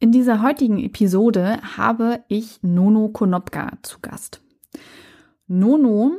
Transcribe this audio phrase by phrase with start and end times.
[0.00, 4.40] In dieser heutigen Episode habe ich Nono Konopka zu Gast.
[5.48, 6.18] Nono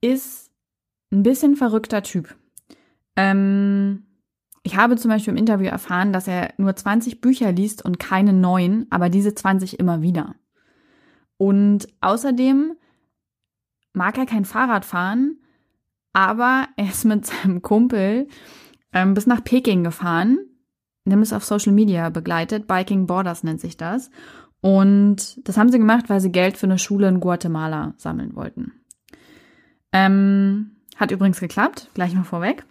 [0.00, 0.50] ist
[1.12, 2.34] ein bisschen verrückter Typ.
[3.14, 4.02] Ähm,
[4.64, 8.32] ich habe zum Beispiel im Interview erfahren, dass er nur 20 Bücher liest und keine
[8.32, 10.34] neuen, aber diese 20 immer wieder.
[11.36, 12.72] Und außerdem
[13.92, 15.38] mag er kein Fahrrad fahren,
[16.12, 18.26] aber er ist mit seinem Kumpel
[18.92, 20.40] ähm, bis nach Peking gefahren
[21.12, 22.66] es auf Social Media begleitet.
[22.66, 24.10] Biking Borders nennt sich das.
[24.60, 28.72] Und das haben sie gemacht, weil sie Geld für eine Schule in Guatemala sammeln wollten.
[29.92, 32.64] Ähm, hat übrigens geklappt, gleich mal vorweg.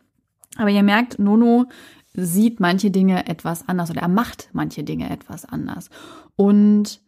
[0.58, 1.66] Aber ihr merkt, Nono
[2.14, 5.90] sieht manche Dinge etwas anders oder er macht manche Dinge etwas anders.
[6.36, 7.02] Und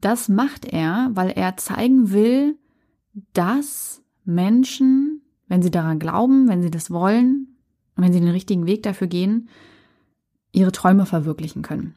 [0.00, 2.56] das macht er, weil er zeigen will,
[3.32, 7.56] dass Menschen, wenn sie daran glauben, wenn sie das wollen
[7.96, 9.48] und wenn sie den richtigen Weg dafür gehen,
[10.56, 11.94] ihre Träume verwirklichen können.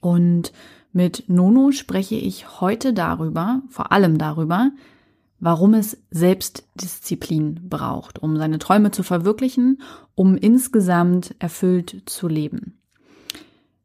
[0.00, 0.52] Und
[0.92, 4.70] mit Nono spreche ich heute darüber, vor allem darüber,
[5.40, 9.82] warum es Selbstdisziplin braucht, um seine Träume zu verwirklichen,
[10.14, 12.80] um insgesamt erfüllt zu leben.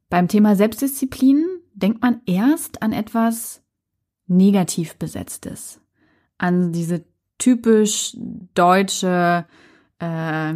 [0.09, 3.61] Beim Thema Selbstdisziplin denkt man erst an etwas
[4.27, 5.81] negativ besetztes,
[6.37, 7.05] an diese
[7.37, 8.17] typisch
[8.53, 9.45] deutsche
[9.99, 10.53] äh,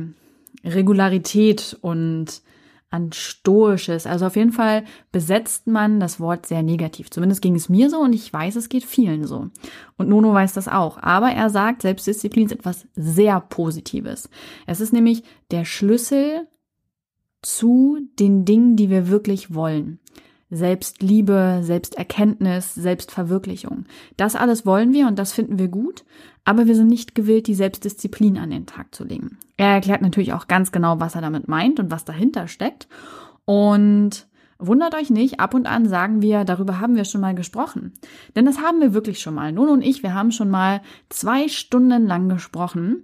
[0.63, 2.41] Regularität und
[2.93, 4.05] an Stoisches.
[4.05, 7.09] Also auf jeden Fall besetzt man das Wort sehr negativ.
[7.09, 9.49] Zumindest ging es mir so und ich weiß, es geht vielen so.
[9.97, 10.97] Und Nono weiß das auch.
[11.01, 14.29] Aber er sagt, Selbstdisziplin ist etwas sehr Positives.
[14.67, 16.47] Es ist nämlich der Schlüssel
[17.41, 19.99] zu den Dingen, die wir wirklich wollen.
[20.53, 23.85] Selbstliebe, Selbsterkenntnis, Selbstverwirklichung.
[24.17, 26.05] Das alles wollen wir und das finden wir gut,
[26.45, 29.37] aber wir sind nicht gewillt, die Selbstdisziplin an den Tag zu legen.
[29.57, 32.87] Er erklärt natürlich auch ganz genau, was er damit meint und was dahinter steckt.
[33.45, 34.27] Und
[34.59, 37.93] wundert euch nicht, ab und an sagen wir, darüber haben wir schon mal gesprochen.
[38.35, 39.51] Denn das haben wir wirklich schon mal.
[39.51, 43.03] Nun und ich, wir haben schon mal zwei Stunden lang gesprochen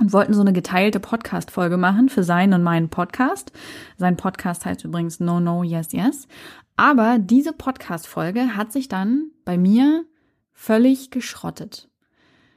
[0.00, 3.52] und wollten so eine geteilte Podcast-Folge machen für seinen und meinen Podcast.
[3.96, 6.28] Sein Podcast heißt übrigens No No Yes Yes.
[6.76, 10.04] Aber diese Podcast-Folge hat sich dann bei mir
[10.52, 11.88] völlig geschrottet.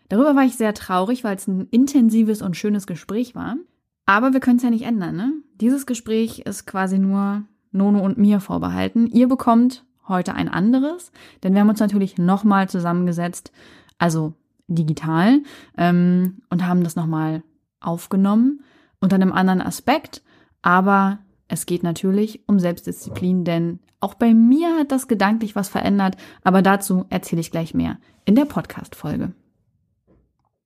[0.10, 3.58] Darüber war ich sehr traurig, weil es ein intensives und schönes Gespräch war.
[4.06, 5.34] Aber wir können es ja nicht ändern, ne?
[5.60, 9.08] Dieses Gespräch ist quasi nur Nono und mir vorbehalten.
[9.08, 11.12] Ihr bekommt heute ein anderes,
[11.44, 13.52] denn wir haben uns natürlich nochmal zusammengesetzt,
[13.98, 14.34] also
[14.68, 15.42] digital,
[15.78, 17.44] ähm, und haben das nochmal
[17.80, 18.64] aufgenommen
[19.00, 20.22] unter einem anderen Aspekt.
[20.62, 26.18] Aber es geht natürlich um Selbstdisziplin, denn auch bei mir hat das gedanklich was verändert,
[26.44, 29.34] aber dazu erzähle ich gleich mehr in der Podcast-Folge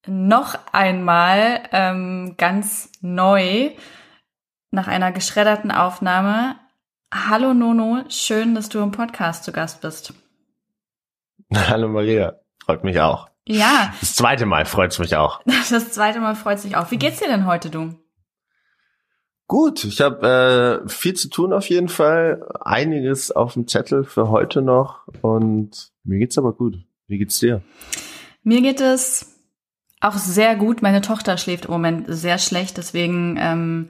[0.07, 3.71] noch einmal ähm, ganz neu
[4.71, 6.55] nach einer geschredderten Aufnahme.
[7.13, 10.13] Hallo Nono, schön, dass du im Podcast zu Gast bist.
[11.53, 13.30] Hallo Maria, freut mich auch.
[13.47, 13.93] Ja.
[13.99, 15.41] Das zweite Mal freut es mich auch.
[15.69, 16.91] Das zweite Mal freut es mich auch.
[16.91, 17.95] Wie geht's dir denn heute, du?
[19.47, 24.29] Gut, ich habe äh, viel zu tun auf jeden Fall, einiges auf dem Zettel für
[24.29, 26.77] heute noch und mir geht's aber gut.
[27.07, 27.61] Wie geht's dir?
[28.43, 29.37] Mir geht es
[29.99, 30.81] auch sehr gut.
[30.81, 33.89] Meine Tochter schläft im Moment sehr schlecht, deswegen ähm,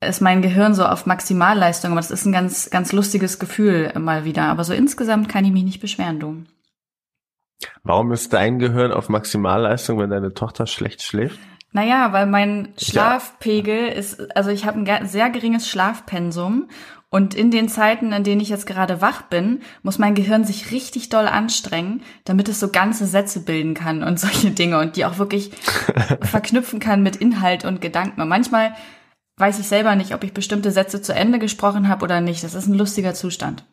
[0.00, 1.92] ist mein Gehirn so auf Maximalleistung.
[1.92, 4.44] Aber das ist ein ganz, ganz lustiges Gefühl mal wieder.
[4.44, 6.44] Aber so insgesamt kann ich mich nicht beschweren, du.
[7.82, 11.38] Warum ist dein Gehirn auf Maximalleistung, wenn deine Tochter schlecht schläft?
[11.72, 13.92] Naja, weil mein Schlafpegel ja.
[13.92, 16.68] ist, also ich habe ein sehr geringes Schlafpensum
[17.10, 20.70] und in den Zeiten, in denen ich jetzt gerade wach bin, muss mein Gehirn sich
[20.72, 25.04] richtig doll anstrengen, damit es so ganze Sätze bilden kann und solche Dinge und die
[25.04, 25.50] auch wirklich
[26.22, 28.20] verknüpfen kann mit Inhalt und Gedanken.
[28.20, 28.74] Und manchmal
[29.36, 32.44] weiß ich selber nicht, ob ich bestimmte Sätze zu Ende gesprochen habe oder nicht.
[32.44, 33.64] Das ist ein lustiger Zustand.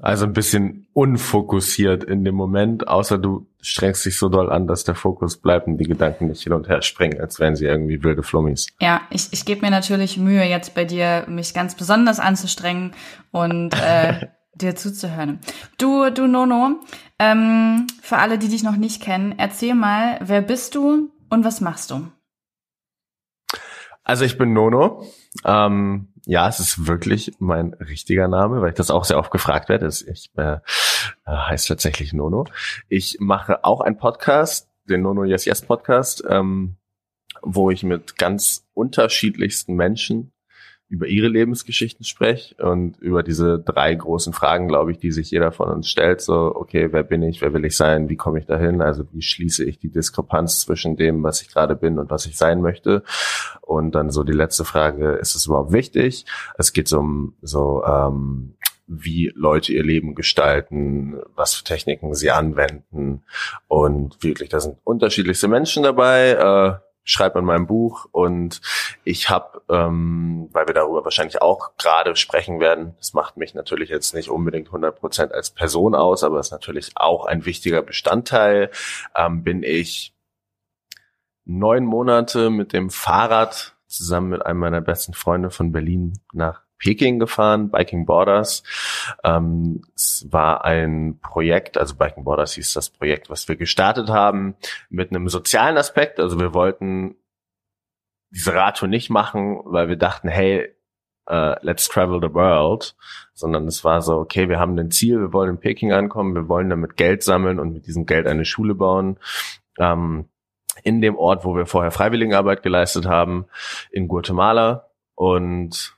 [0.00, 4.84] Also ein bisschen unfokussiert in dem Moment, außer du strengst dich so doll an, dass
[4.84, 8.02] der Fokus bleibt und die Gedanken nicht hin und her springen, als wären sie irgendwie
[8.02, 8.66] wilde Flummis.
[8.80, 12.92] Ja, ich, ich gebe mir natürlich Mühe, jetzt bei dir mich ganz besonders anzustrengen
[13.30, 15.40] und äh, dir zuzuhören.
[15.78, 16.80] Du, du Nono,
[17.18, 21.60] ähm, für alle, die dich noch nicht kennen, erzähl mal, wer bist du und was
[21.60, 22.08] machst du?
[24.04, 25.06] Also ich bin Nono.
[25.44, 29.68] Ähm, ja, es ist wirklich mein richtiger Name, weil ich das auch sehr oft gefragt
[29.68, 29.88] werde.
[29.88, 30.58] Ich äh,
[31.26, 32.46] heißt tatsächlich Nono.
[32.88, 36.76] Ich mache auch einen Podcast, den Nono Yes Yes Podcast, ähm,
[37.42, 40.32] wo ich mit ganz unterschiedlichsten Menschen
[40.92, 45.50] über ihre Lebensgeschichten spreche und über diese drei großen Fragen, glaube ich, die sich jeder
[45.50, 46.20] von uns stellt.
[46.20, 48.82] So, okay, wer bin ich, wer will ich sein, wie komme ich dahin?
[48.82, 52.36] Also wie schließe ich die Diskrepanz zwischen dem, was ich gerade bin und was ich
[52.36, 53.04] sein möchte?
[53.62, 56.26] Und dann so die letzte Frage, ist es überhaupt wichtig?
[56.58, 58.52] Es geht so um so ähm,
[58.86, 63.22] wie Leute ihr Leben gestalten, was für Techniken sie anwenden.
[63.66, 66.32] Und wirklich, da sind unterschiedlichste Menschen dabei.
[66.32, 68.60] Äh, schreibe in meinem Buch und
[69.04, 73.90] ich habe, ähm, weil wir darüber wahrscheinlich auch gerade sprechen werden, das macht mich natürlich
[73.90, 78.70] jetzt nicht unbedingt 100 Prozent als Person aus, aber ist natürlich auch ein wichtiger Bestandteil,
[79.16, 80.14] ähm, bin ich
[81.44, 87.20] neun Monate mit dem Fahrrad zusammen mit einem meiner besten Freunde von Berlin nach Peking
[87.20, 88.64] gefahren, Biking Borders.
[89.22, 94.56] Ähm, es war ein Projekt, also Biking Borders hieß das Projekt, was wir gestartet haben,
[94.90, 96.18] mit einem sozialen Aspekt.
[96.18, 97.14] Also wir wollten
[98.30, 100.74] diese Radtour nicht machen, weil wir dachten, hey,
[101.30, 102.96] uh, let's travel the world,
[103.32, 106.48] sondern es war so, okay, wir haben ein Ziel, wir wollen in Peking ankommen, wir
[106.48, 109.18] wollen damit Geld sammeln und mit diesem Geld eine Schule bauen.
[109.78, 110.28] Ähm,
[110.82, 113.46] in dem Ort, wo wir vorher Freiwilligenarbeit geleistet haben,
[113.92, 114.88] in Guatemala.
[115.14, 115.96] Und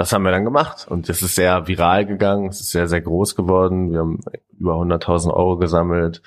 [0.00, 3.02] das haben wir dann gemacht und es ist sehr viral gegangen, es ist sehr, sehr
[3.02, 3.92] groß geworden.
[3.92, 4.20] Wir haben
[4.58, 6.22] über 100.000 Euro gesammelt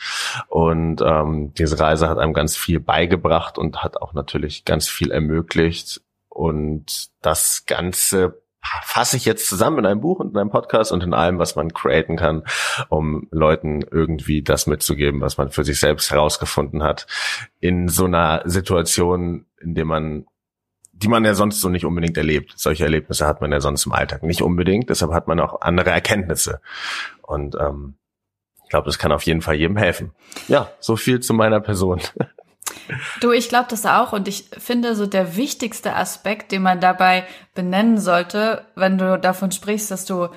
[0.47, 5.09] und ähm, diese Reise hat einem ganz viel beigebracht und hat auch natürlich ganz viel
[5.09, 8.43] ermöglicht und das Ganze
[8.83, 11.55] fasse ich jetzt zusammen in einem Buch und in einem Podcast und in allem, was
[11.55, 12.43] man createn kann,
[12.89, 17.07] um Leuten irgendwie das mitzugeben, was man für sich selbst herausgefunden hat.
[17.59, 20.25] In so einer Situation, in der man
[20.93, 22.53] die man ja sonst so nicht unbedingt erlebt.
[22.55, 25.89] Solche Erlebnisse hat man ja sonst im Alltag nicht unbedingt, deshalb hat man auch andere
[25.89, 26.61] Erkenntnisse.
[27.21, 27.95] Und ähm,
[28.63, 30.11] ich glaube, das kann auf jeden Fall jedem helfen.
[30.47, 31.99] Ja, so viel zu meiner Person.
[33.21, 37.25] Du, ich glaube das auch und ich finde so der wichtigste Aspekt, den man dabei
[37.53, 40.29] benennen sollte, wenn du davon sprichst, dass du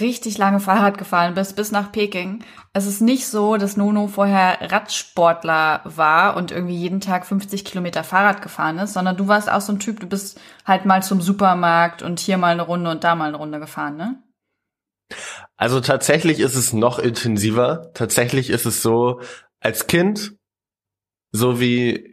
[0.00, 2.44] richtig lange Fahrrad gefahren bist, bis nach Peking.
[2.72, 8.04] Es ist nicht so, dass Nono vorher Radsportler war und irgendwie jeden Tag 50 Kilometer
[8.04, 11.20] Fahrrad gefahren ist, sondern du warst auch so ein Typ, du bist halt mal zum
[11.20, 14.22] Supermarkt und hier mal eine Runde und da mal eine Runde gefahren, ne?
[15.56, 17.90] Also tatsächlich ist es noch intensiver.
[17.92, 19.20] Tatsächlich ist es so,
[19.60, 20.36] als Kind,
[21.32, 22.11] so wie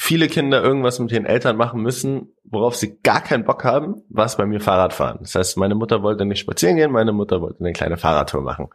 [0.00, 4.24] viele Kinder irgendwas mit ihren Eltern machen müssen, worauf sie gar keinen Bock haben, war
[4.24, 5.18] es bei mir Fahrradfahren.
[5.20, 8.68] Das heißt, meine Mutter wollte nicht spazieren gehen, meine Mutter wollte eine kleine Fahrradtour machen.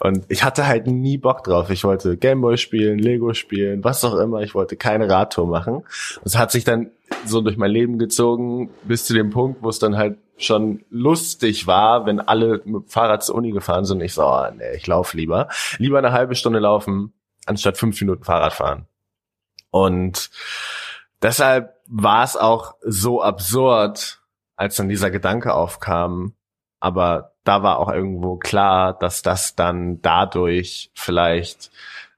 [0.00, 1.68] Und ich hatte halt nie Bock drauf.
[1.68, 4.40] Ich wollte Gameboy spielen, Lego spielen, was auch immer.
[4.40, 5.82] Ich wollte keine Radtour machen.
[6.24, 6.90] Das hat sich dann
[7.26, 11.66] so durch mein Leben gezogen, bis zu dem Punkt, wo es dann halt schon lustig
[11.66, 14.00] war, wenn alle mit Fahrrad zur Uni gefahren sind.
[14.00, 15.48] Ich so, oh, nee, ich laufe lieber.
[15.76, 17.12] Lieber eine halbe Stunde laufen,
[17.44, 18.86] anstatt fünf Minuten Fahrrad fahren.
[19.70, 20.30] Und
[21.22, 24.20] deshalb war es auch so absurd,
[24.56, 26.34] als dann dieser Gedanke aufkam.
[26.80, 31.70] Aber da war auch irgendwo klar, dass das dann dadurch vielleicht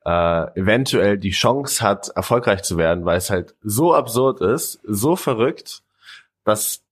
[0.05, 5.17] äh, eventuell die Chance hat, erfolgreich zu werden, weil es halt so absurd ist, so
[5.17, 5.83] verrückt,
[6.45, 6.83] dass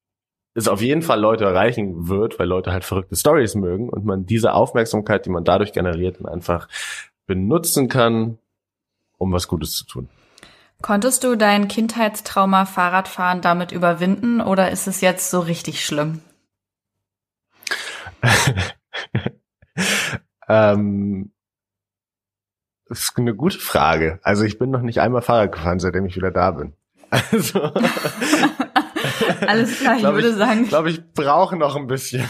[0.55, 4.27] es auf jeden Fall Leute erreichen wird, weil Leute halt verrückte Stories mögen und man
[4.27, 6.69] diese Aufmerksamkeit, die man dadurch generiert, einfach
[7.27, 8.39] benutzen kann,
[9.19, 10.09] um was Gutes zu tun.
[10.83, 16.23] Konntest du dein Kindheitstrauma Fahrradfahren damit überwinden oder ist es jetzt so richtig schlimm?
[20.49, 21.33] ähm,
[22.87, 24.21] das ist eine gute Frage.
[24.23, 26.75] Also ich bin noch nicht einmal Fahrrad gefahren, seitdem ich wieder da bin.
[27.33, 27.61] Also
[29.47, 30.63] Alles klar, ich würde ich, sagen.
[30.63, 32.25] Ich glaube, ich brauche noch ein bisschen.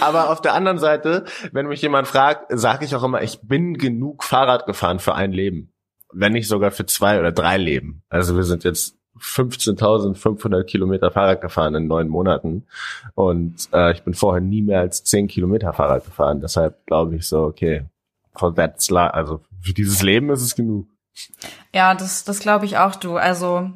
[0.00, 3.74] Aber auf der anderen Seite, wenn mich jemand fragt, sage ich auch immer, ich bin
[3.74, 5.72] genug Fahrrad gefahren für ein Leben
[6.12, 8.02] wenn nicht sogar für zwei oder drei Leben.
[8.08, 12.66] Also wir sind jetzt 15.500 Kilometer Fahrrad gefahren in neun Monaten
[13.14, 16.40] und äh, ich bin vorher nie mehr als zehn Kilometer Fahrrad gefahren.
[16.40, 17.86] Deshalb glaube ich so, okay,
[18.34, 20.86] for that also für dieses Leben ist es genug.
[21.74, 23.16] Ja, das, das glaube ich auch du.
[23.16, 23.70] Also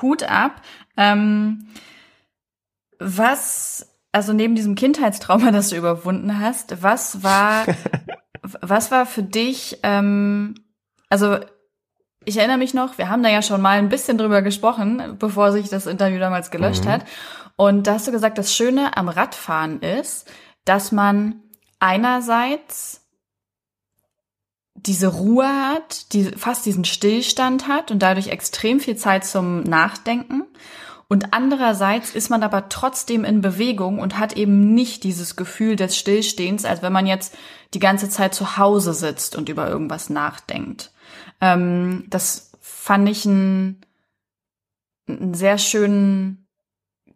[0.00, 0.62] Hut ab.
[0.96, 1.66] Ähm,
[3.00, 7.66] was also neben diesem Kindheitstrauma, das du überwunden hast, was war,
[8.42, 10.54] was war für dich, ähm,
[11.10, 11.40] also
[12.24, 15.52] ich erinnere mich noch, wir haben da ja schon mal ein bisschen drüber gesprochen, bevor
[15.52, 16.88] sich das Interview damals gelöscht mhm.
[16.88, 17.04] hat.
[17.56, 20.30] Und da hast du gesagt, das Schöne am Radfahren ist,
[20.64, 21.42] dass man
[21.78, 23.02] einerseits
[24.74, 30.44] diese Ruhe hat, die fast diesen Stillstand hat und dadurch extrem viel Zeit zum Nachdenken.
[31.08, 35.96] Und andererseits ist man aber trotzdem in Bewegung und hat eben nicht dieses Gefühl des
[35.96, 37.36] Stillstehens, als wenn man jetzt
[37.72, 40.90] die ganze Zeit zu Hause sitzt und über irgendwas nachdenkt.
[41.44, 43.82] Ähm, das fand ich einen,
[45.06, 46.48] einen sehr schönen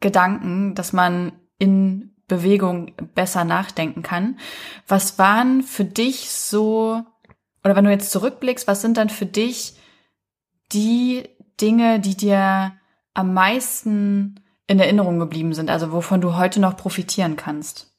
[0.00, 4.38] Gedanken, dass man in Bewegung besser nachdenken kann.
[4.86, 7.02] Was waren für dich so,
[7.64, 9.80] oder wenn du jetzt zurückblickst, was sind dann für dich
[10.72, 11.26] die
[11.58, 12.74] Dinge, die dir
[13.14, 17.96] am meisten in Erinnerung geblieben sind, also wovon du heute noch profitieren kannst?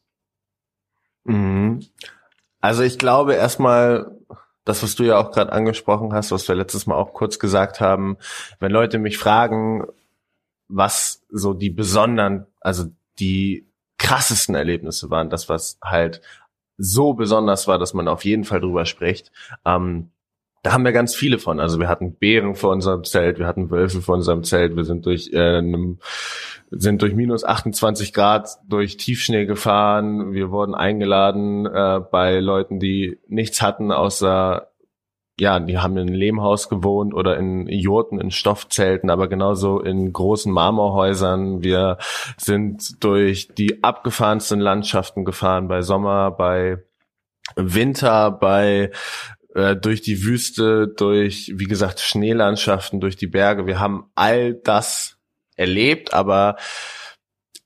[1.24, 1.80] Mhm.
[2.62, 4.19] Also ich glaube erstmal,
[4.66, 7.80] das, was du ja auch gerade angesprochen hast, was wir letztes Mal auch kurz gesagt
[7.80, 8.18] haben,
[8.60, 9.86] wenn Leute mich fragen,
[10.68, 12.86] was so die besonderen, also
[13.20, 16.22] die krassesten Erlebnisse waren, das, was halt
[16.78, 19.32] so besonders war, dass man auf jeden Fall drüber spricht.
[19.66, 20.12] Ähm,
[20.64, 21.60] da haben wir ganz viele von.
[21.60, 25.06] Also wir hatten Bären vor unserem Zelt, wir hatten Wölfe vor unserem Zelt, wir sind
[25.06, 26.00] durch äh, einem,
[26.72, 30.34] sind durch minus 28 Grad durch Tiefschnee gefahren.
[30.34, 34.70] Wir wurden eingeladen äh, bei Leuten, die nichts hatten außer
[35.40, 40.52] ja, die haben in Lehmhaus gewohnt oder in Jurten, in Stoffzelten, aber genauso in großen
[40.52, 41.64] Marmorhäusern.
[41.64, 41.98] Wir
[42.38, 46.84] sind durch die abgefahrensten Landschaften gefahren, bei Sommer, bei
[47.56, 48.92] Winter, bei
[49.56, 53.66] äh, durch die Wüste, durch, wie gesagt, Schneelandschaften, durch die Berge.
[53.66, 55.18] Wir haben all das
[55.56, 56.56] erlebt, aber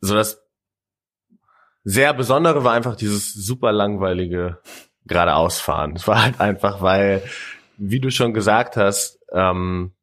[0.02, 0.42] so das
[1.84, 4.60] sehr Besondere war einfach dieses super langweilige
[5.06, 5.96] geradeausfahren.
[5.96, 7.24] Es war halt einfach, weil
[7.78, 9.94] wie du schon gesagt hast, ähm,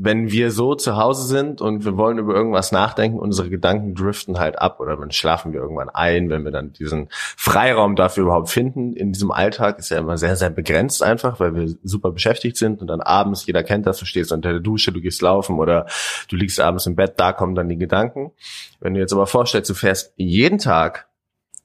[0.00, 4.38] wenn wir so zu Hause sind und wir wollen über irgendwas nachdenken, unsere Gedanken driften
[4.38, 8.48] halt ab oder dann schlafen wir irgendwann ein, wenn wir dann diesen Freiraum dafür überhaupt
[8.48, 8.92] finden.
[8.92, 12.80] In diesem Alltag ist ja immer sehr, sehr begrenzt einfach, weil wir super beschäftigt sind
[12.80, 15.86] und dann abends, jeder kennt das, du stehst unter der Dusche, du gehst laufen oder
[16.28, 18.30] du liegst abends im Bett, da kommen dann die Gedanken.
[18.78, 21.08] Wenn du jetzt aber vorstellst, du fährst jeden Tag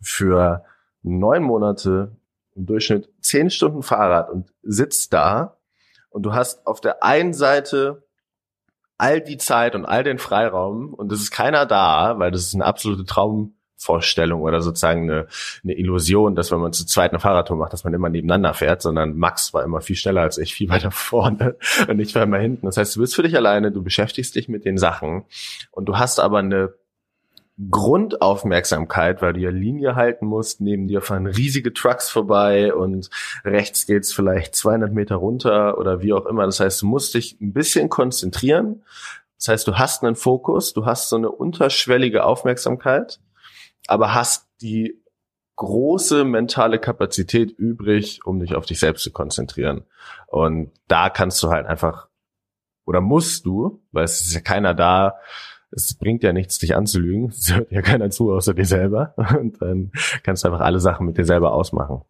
[0.02, 0.66] für
[1.04, 2.16] neun Monate
[2.56, 5.58] im Durchschnitt zehn Stunden Fahrrad und sitzt da
[6.10, 8.02] und du hast auf der einen Seite
[9.04, 12.56] all die Zeit und all den Freiraum und es ist keiner da, weil das ist
[12.56, 15.28] eine absolute Traumvorstellung oder sozusagen eine,
[15.62, 18.82] eine Illusion, dass wenn man zu zweit eine Fahrradtour macht, dass man immer nebeneinander fährt,
[18.82, 21.58] sondern Max war immer viel schneller als ich, viel weiter vorne
[21.90, 22.66] und ich war immer hinten.
[22.66, 25.26] Das heißt, du bist für dich alleine, du beschäftigst dich mit den Sachen
[25.72, 26.74] und du hast aber eine
[27.70, 30.60] Grundaufmerksamkeit, weil du ja Linie halten musst.
[30.60, 33.10] Neben dir fahren riesige Trucks vorbei und
[33.46, 36.46] rechts geht's vielleicht 200 Meter runter oder wie auch immer.
[36.46, 38.84] Das heißt, du musst dich ein bisschen konzentrieren.
[39.38, 43.20] Das heißt, du hast einen Fokus, du hast so eine unterschwellige Aufmerksamkeit,
[43.88, 45.04] aber hast die
[45.56, 49.86] große mentale Kapazität übrig, um dich auf dich selbst zu konzentrieren.
[50.28, 52.08] Und da kannst du halt einfach
[52.86, 55.16] oder musst du, weil es ist ja keiner da,
[55.76, 57.30] es bringt ja nichts, dich anzulügen.
[57.38, 59.14] Es hört ja keiner zu, außer dir selber.
[59.40, 59.92] Und dann
[60.24, 62.02] kannst du einfach alle Sachen mit dir selber ausmachen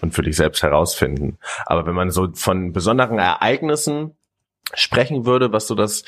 [0.00, 1.38] und für dich selbst herausfinden.
[1.66, 4.16] Aber wenn man so von besonderen Ereignissen
[4.74, 6.04] sprechen würde, was so das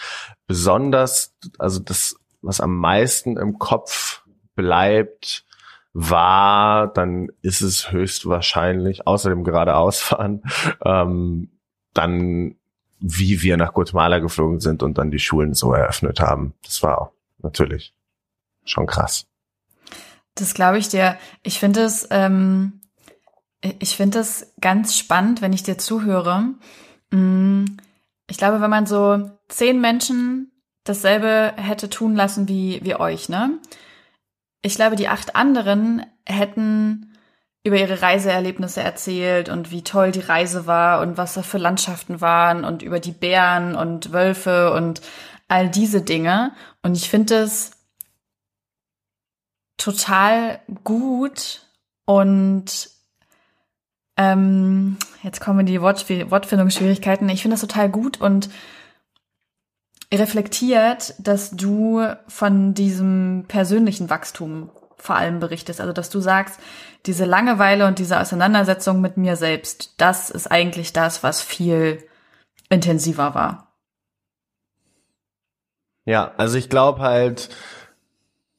[0.46, 4.22] besonders, also das, was am meisten im Kopf
[4.54, 5.44] bleibt,
[5.92, 10.42] war, dann ist es höchstwahrscheinlich, außerdem geradeausfahren,
[10.84, 11.50] ähm,
[11.94, 12.59] dann
[13.00, 16.54] wie wir nach Guatemala geflogen sind und dann die Schulen so eröffnet haben.
[16.62, 17.94] Das war natürlich
[18.64, 19.26] schon krass.
[20.34, 21.16] Das glaube ich dir.
[21.42, 22.80] Ich finde es, ähm,
[23.78, 26.54] ich finde es ganz spannend, wenn ich dir zuhöre.
[27.10, 27.64] Mm,
[28.28, 30.52] ich glaube, wenn man so zehn Menschen
[30.84, 33.58] dasselbe hätte tun lassen wie, wie euch, ne?
[34.62, 37.09] Ich glaube, die acht anderen hätten
[37.62, 42.20] über ihre Reiseerlebnisse erzählt und wie toll die Reise war und was da für Landschaften
[42.20, 45.02] waren und über die Bären und Wölfe und
[45.48, 46.52] all diese Dinge.
[46.82, 47.72] Und ich finde es
[49.76, 51.66] total gut
[52.06, 52.90] und
[54.16, 57.28] ähm, jetzt kommen die Wortspiel Wortfindungsschwierigkeiten.
[57.28, 58.50] Ich finde das total gut und
[60.12, 65.80] reflektiert, dass du von diesem persönlichen Wachstum vor allem berichtest.
[65.80, 66.60] Also, dass du sagst,
[67.06, 72.04] diese Langeweile und diese Auseinandersetzung mit mir selbst, das ist eigentlich das, was viel
[72.68, 73.74] intensiver war.
[76.04, 77.50] Ja, also ich glaube halt,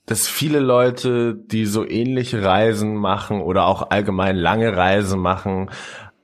[0.06, 5.70] dass viele Leute, die so ähnliche Reisen machen oder auch allgemein lange Reisen machen,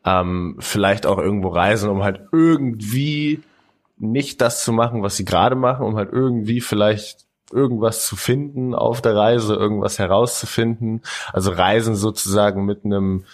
[0.05, 3.43] ähm, vielleicht auch irgendwo reisen, um halt irgendwie
[3.97, 8.75] nicht das zu machen, was sie gerade machen, um halt irgendwie vielleicht irgendwas zu finden
[8.75, 11.01] auf der Reise, irgendwas herauszufinden.
[11.33, 13.25] Also reisen sozusagen mit einem,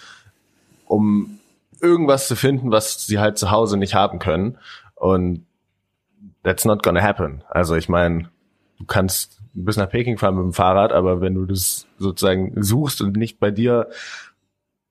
[0.86, 1.40] um
[1.80, 4.58] irgendwas zu finden, was sie halt zu Hause nicht haben können.
[4.94, 5.46] Und
[6.42, 7.42] that's not gonna happen.
[7.48, 8.30] Also ich meine,
[8.78, 13.00] du kannst bis nach Peking fahren mit dem Fahrrad, aber wenn du das sozusagen suchst
[13.00, 13.88] und nicht bei dir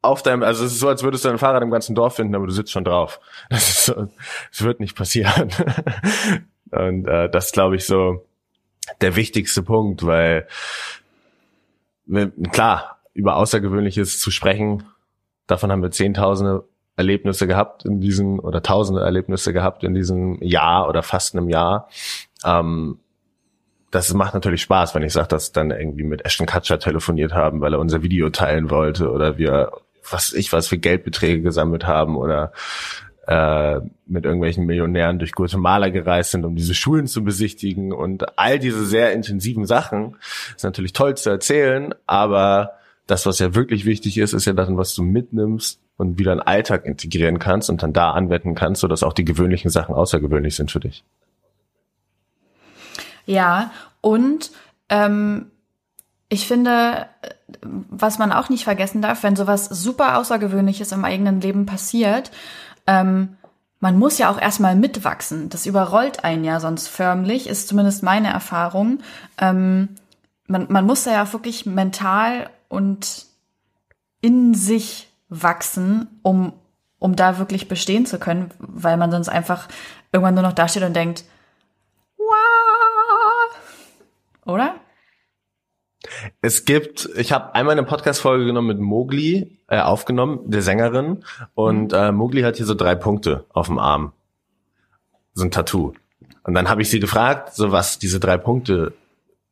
[0.01, 2.35] auf deinem, also es ist so, als würdest du ein Fahrrad im ganzen Dorf finden,
[2.35, 3.19] aber du sitzt schon drauf.
[3.49, 4.09] Das ist so,
[4.51, 5.49] das wird nicht passieren.
[6.71, 8.25] Und äh, das glaube ich so
[9.01, 10.47] der wichtigste Punkt, weil
[12.51, 14.83] klar, über Außergewöhnliches zu sprechen,
[15.47, 16.63] davon haben wir Zehntausende
[16.95, 21.89] Erlebnisse gehabt in diesen oder Tausende Erlebnisse gehabt in diesem Jahr oder fast einem Jahr.
[22.45, 22.99] Ähm,
[23.89, 27.61] das macht natürlich Spaß, wenn ich sage, dass dann irgendwie mit Ashton Kutcher telefoniert haben,
[27.61, 29.71] weil er unser Video teilen wollte oder wir
[30.09, 32.51] was ich was für Geldbeträge gesammelt haben oder
[33.27, 38.59] äh, mit irgendwelchen Millionären durch Guatemala gereist sind, um diese Schulen zu besichtigen und all
[38.59, 40.17] diese sehr intensiven Sachen
[40.55, 42.73] ist natürlich toll zu erzählen, aber
[43.07, 46.39] das, was ja wirklich wichtig ist, ist ja dann, was du mitnimmst und wieder in
[46.39, 50.55] den Alltag integrieren kannst und dann da anwenden kannst, sodass auch die gewöhnlichen Sachen außergewöhnlich
[50.55, 51.03] sind für dich.
[53.25, 54.51] Ja, und
[54.89, 55.51] ähm,
[56.29, 57.07] ich finde,
[57.61, 62.31] was man auch nicht vergessen darf, wenn sowas super Außergewöhnliches im eigenen Leben passiert,
[62.87, 63.37] ähm,
[63.79, 65.49] man muss ja auch erstmal mitwachsen.
[65.49, 68.99] Das überrollt einen ja sonst förmlich, ist zumindest meine Erfahrung.
[69.37, 69.89] Ähm,
[70.47, 73.25] man, man muss ja wirklich mental und
[74.21, 76.53] in sich wachsen, um,
[76.97, 79.67] um da wirklich bestehen zu können, weil man sonst einfach
[80.13, 81.25] irgendwann nur noch dasteht und denkt,
[82.17, 83.43] Wah!
[84.45, 84.75] oder?
[86.45, 91.23] Es gibt, ich habe einmal eine Podcast-Folge genommen mit Mowgli, äh, aufgenommen, der Sängerin,
[91.53, 91.97] und mhm.
[91.97, 94.11] äh, Mowgli hat hier so drei Punkte auf dem Arm.
[95.33, 95.93] So ein Tattoo.
[96.43, 98.91] Und dann habe ich sie gefragt, so was diese drei Punkte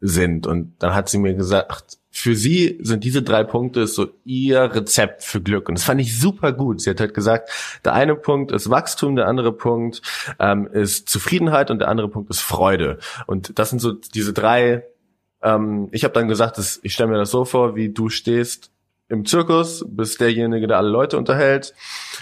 [0.01, 0.47] sind.
[0.47, 5.23] Und dann hat sie mir gesagt, für sie sind diese drei Punkte so ihr Rezept
[5.23, 5.69] für Glück.
[5.69, 6.82] Und das fand ich super gut.
[6.82, 10.01] Sie hat halt gesagt, der eine Punkt ist Wachstum, der andere Punkt
[10.39, 12.99] ähm, ist Zufriedenheit und der andere Punkt ist Freude.
[13.27, 14.84] Und das sind so diese drei
[15.43, 18.71] ähm, ich habe dann gesagt, dass, ich stelle mir das so vor, wie du stehst
[19.10, 21.73] im Zirkus, bist derjenige, der alle Leute unterhält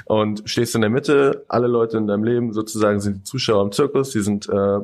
[0.06, 1.46] und stehst in der Mitte.
[1.48, 4.80] Alle Leute in deinem Leben sozusagen sind die Zuschauer im Zirkus, die sind äh,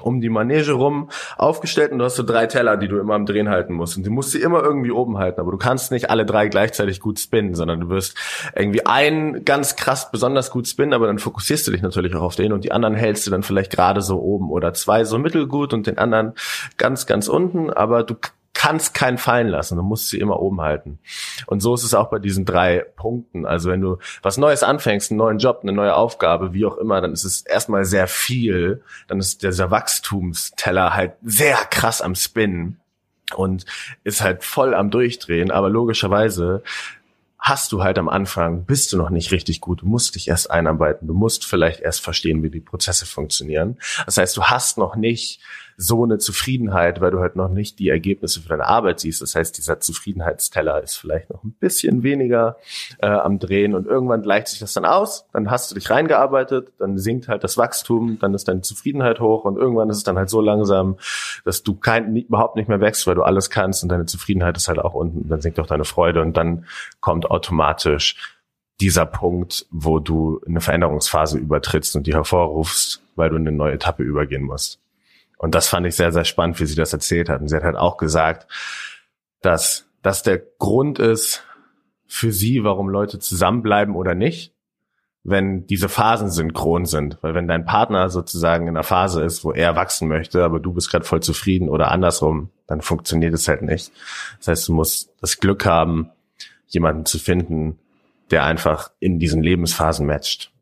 [0.00, 3.26] um die Manege rum aufgestellt und du hast so drei Teller, die du immer am
[3.26, 3.96] Drehen halten musst.
[3.96, 7.00] Und du musst sie immer irgendwie oben halten, aber du kannst nicht alle drei gleichzeitig
[7.00, 8.16] gut spinnen, sondern du wirst
[8.54, 12.36] irgendwie einen ganz krass besonders gut spinnen, aber dann fokussierst du dich natürlich auch auf
[12.36, 15.72] den und die anderen hältst du dann vielleicht gerade so oben oder zwei so mittelgut
[15.72, 16.32] und den anderen
[16.76, 18.14] ganz, ganz unten, aber du
[18.52, 19.76] kannst keinen fallen lassen.
[19.76, 20.98] Du musst sie immer oben halten.
[21.46, 23.46] Und so ist es auch bei diesen drei Punkten.
[23.46, 27.00] Also wenn du was Neues anfängst, einen neuen Job, eine neue Aufgabe, wie auch immer,
[27.00, 28.82] dann ist es erstmal sehr viel.
[29.08, 32.80] Dann ist dieser Wachstumsteller halt sehr krass am Spinnen
[33.34, 33.64] und
[34.04, 35.50] ist halt voll am Durchdrehen.
[35.50, 36.62] Aber logischerweise
[37.38, 39.82] hast du halt am Anfang, bist du noch nicht richtig gut.
[39.82, 41.08] Du musst dich erst einarbeiten.
[41.08, 43.78] Du musst vielleicht erst verstehen, wie die Prozesse funktionieren.
[44.04, 45.40] Das heißt, du hast noch nicht
[45.80, 49.22] so eine Zufriedenheit, weil du halt noch nicht die Ergebnisse für deine Arbeit siehst.
[49.22, 52.58] Das heißt, dieser Zufriedenheitsteller ist vielleicht noch ein bisschen weniger
[52.98, 55.24] äh, am Drehen und irgendwann gleicht sich das dann aus.
[55.32, 59.46] Dann hast du dich reingearbeitet, dann sinkt halt das Wachstum, dann ist deine Zufriedenheit hoch
[59.46, 60.98] und irgendwann ist es dann halt so langsam,
[61.46, 64.68] dass du kein, überhaupt nicht mehr wächst, weil du alles kannst und deine Zufriedenheit ist
[64.68, 65.30] halt auch unten.
[65.30, 66.66] Dann sinkt auch deine Freude und dann
[67.00, 68.36] kommt automatisch
[68.82, 73.72] dieser Punkt, wo du eine Veränderungsphase übertrittst und die hervorrufst, weil du in eine neue
[73.72, 74.78] Etappe übergehen musst.
[75.40, 77.40] Und das fand ich sehr, sehr spannend, wie sie das erzählt hat.
[77.40, 78.46] Und sie hat halt auch gesagt,
[79.40, 81.44] dass das der Grund ist
[82.06, 84.52] für sie, warum Leute zusammenbleiben oder nicht,
[85.24, 87.16] wenn diese Phasen synchron sind.
[87.22, 90.74] Weil wenn dein Partner sozusagen in einer Phase ist, wo er wachsen möchte, aber du
[90.74, 93.92] bist gerade voll zufrieden oder andersrum, dann funktioniert es halt nicht.
[94.40, 96.10] Das heißt, du musst das Glück haben,
[96.66, 97.78] jemanden zu finden,
[98.30, 100.52] der einfach in diesen Lebensphasen matcht.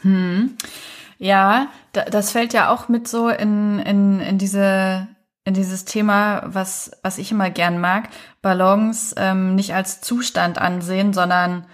[0.00, 0.56] Hm.
[1.18, 5.08] Ja, das fällt ja auch mit so in, in, in diese
[5.44, 8.10] in dieses Thema, was, was ich immer gern mag,
[8.42, 11.64] Balance ähm, nicht als Zustand ansehen, sondern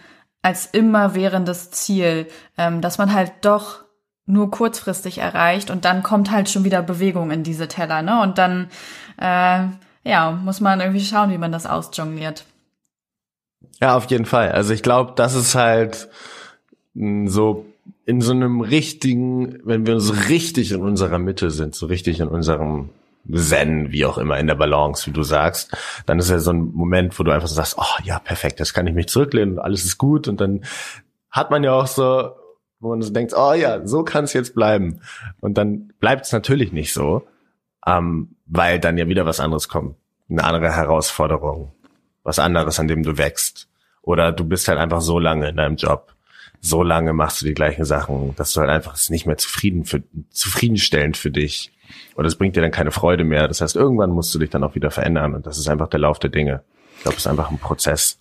[0.43, 3.85] als immerwährendes Ziel, ähm, dass man halt doch
[4.27, 8.23] nur kurzfristig erreicht und dann kommt halt schon wieder Bewegung in diese Teller, ne?
[8.23, 8.71] Und dann
[9.21, 9.67] äh,
[10.05, 12.45] ja, muss man irgendwie schauen, wie man das ausjongliert.
[13.81, 14.53] Ja, auf jeden Fall.
[14.53, 16.09] Also ich glaube, das ist halt
[16.95, 17.67] so
[18.07, 22.29] in so einem richtigen, wenn wir uns richtig in unserer Mitte sind, so richtig in
[22.29, 22.91] unserem
[23.33, 25.75] Zen, wie auch immer, in der Balance, wie du sagst,
[26.07, 28.75] dann ist ja so ein Moment, wo du einfach so sagst, oh ja, perfekt, das
[28.75, 30.65] kann ich mich zurücklehnen und alles ist gut und dann
[31.31, 32.31] hat man ja auch so,
[32.81, 35.01] wo man so denkt, oh ja, so kann es jetzt bleiben.
[35.41, 37.27] Und dann bleibt es natürlich nicht so,
[37.87, 39.97] ähm, weil dann ja wieder was anderes kommt.
[40.29, 41.73] Eine andere Herausforderung,
[42.23, 43.69] was anderes, an dem du wächst.
[44.03, 46.14] Oder du bist halt einfach so lange in deinem Job,
[46.65, 49.85] so lange machst du die gleichen Sachen, dass du halt einfach es nicht mehr zufrieden
[49.85, 51.73] für, zufriedenstellend für dich
[52.17, 53.49] oder es bringt dir dann keine Freude mehr.
[53.49, 56.01] Das heißt, irgendwann musst du dich dann auch wieder verändern und das ist einfach der
[56.01, 56.63] Lauf der Dinge.
[56.97, 58.19] Ich glaube, es ist einfach ein Prozess.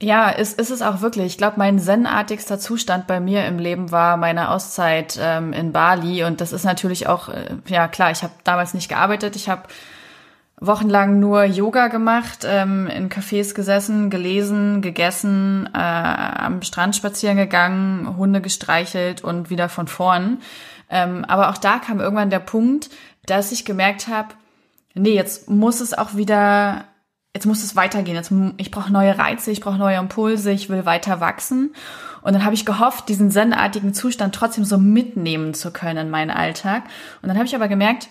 [0.00, 1.26] Ja, ist, ist es auch wirklich.
[1.26, 6.24] Ich glaube, mein zen-artigster Zustand bei mir im Leben war meine Auszeit ähm, in Bali.
[6.24, 9.36] Und das ist natürlich auch, äh, ja klar, ich habe damals nicht gearbeitet.
[9.36, 9.62] Ich habe
[10.60, 18.16] wochenlang nur Yoga gemacht, ähm, in Cafés gesessen, gelesen, gegessen, äh, am Strand spazieren gegangen,
[18.16, 20.38] Hunde gestreichelt und wieder von vorn.
[20.88, 22.90] Ähm, aber auch da kam irgendwann der Punkt,
[23.26, 24.34] dass ich gemerkt habe,
[24.94, 26.84] nee, jetzt muss es auch wieder,
[27.34, 28.16] jetzt muss es weitergehen.
[28.16, 31.74] Jetzt, ich brauche neue Reize, ich brauche neue Impulse, ich will weiter wachsen.
[32.22, 33.54] Und dann habe ich gehofft, diesen zen
[33.94, 36.84] Zustand trotzdem so mitnehmen zu können in meinen Alltag.
[37.20, 38.08] Und dann habe ich aber gemerkt,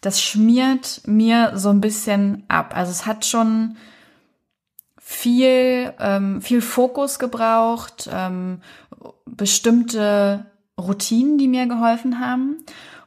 [0.00, 2.72] das schmiert mir so ein bisschen ab.
[2.74, 3.76] Also es hat schon
[4.98, 8.60] viel, ähm, viel Fokus gebraucht, ähm,
[9.26, 10.46] bestimmte
[10.78, 12.58] Routinen, die mir geholfen haben.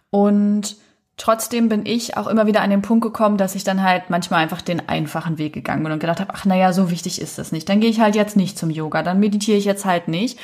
[0.09, 0.75] Und
[1.17, 4.43] trotzdem bin ich auch immer wieder an den Punkt gekommen, dass ich dann halt manchmal
[4.43, 7.51] einfach den einfachen Weg gegangen bin und gedacht habe, ach naja, so wichtig ist das
[7.51, 7.69] nicht.
[7.69, 10.37] Dann gehe ich halt jetzt nicht zum Yoga, dann meditiere ich jetzt halt nicht.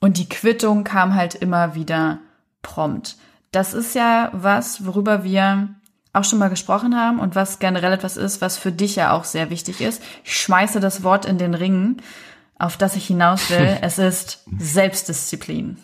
[0.00, 2.18] Und die Quittung kam halt immer wieder
[2.62, 3.16] prompt.
[3.50, 5.68] Das ist ja was, worüber wir
[6.12, 9.24] auch schon mal gesprochen haben und was generell etwas ist, was für dich ja auch
[9.24, 10.02] sehr wichtig ist.
[10.24, 11.98] Ich schmeiße das Wort in den Ring,
[12.58, 13.78] auf das ich hinaus will.
[13.82, 15.78] es ist Selbstdisziplin.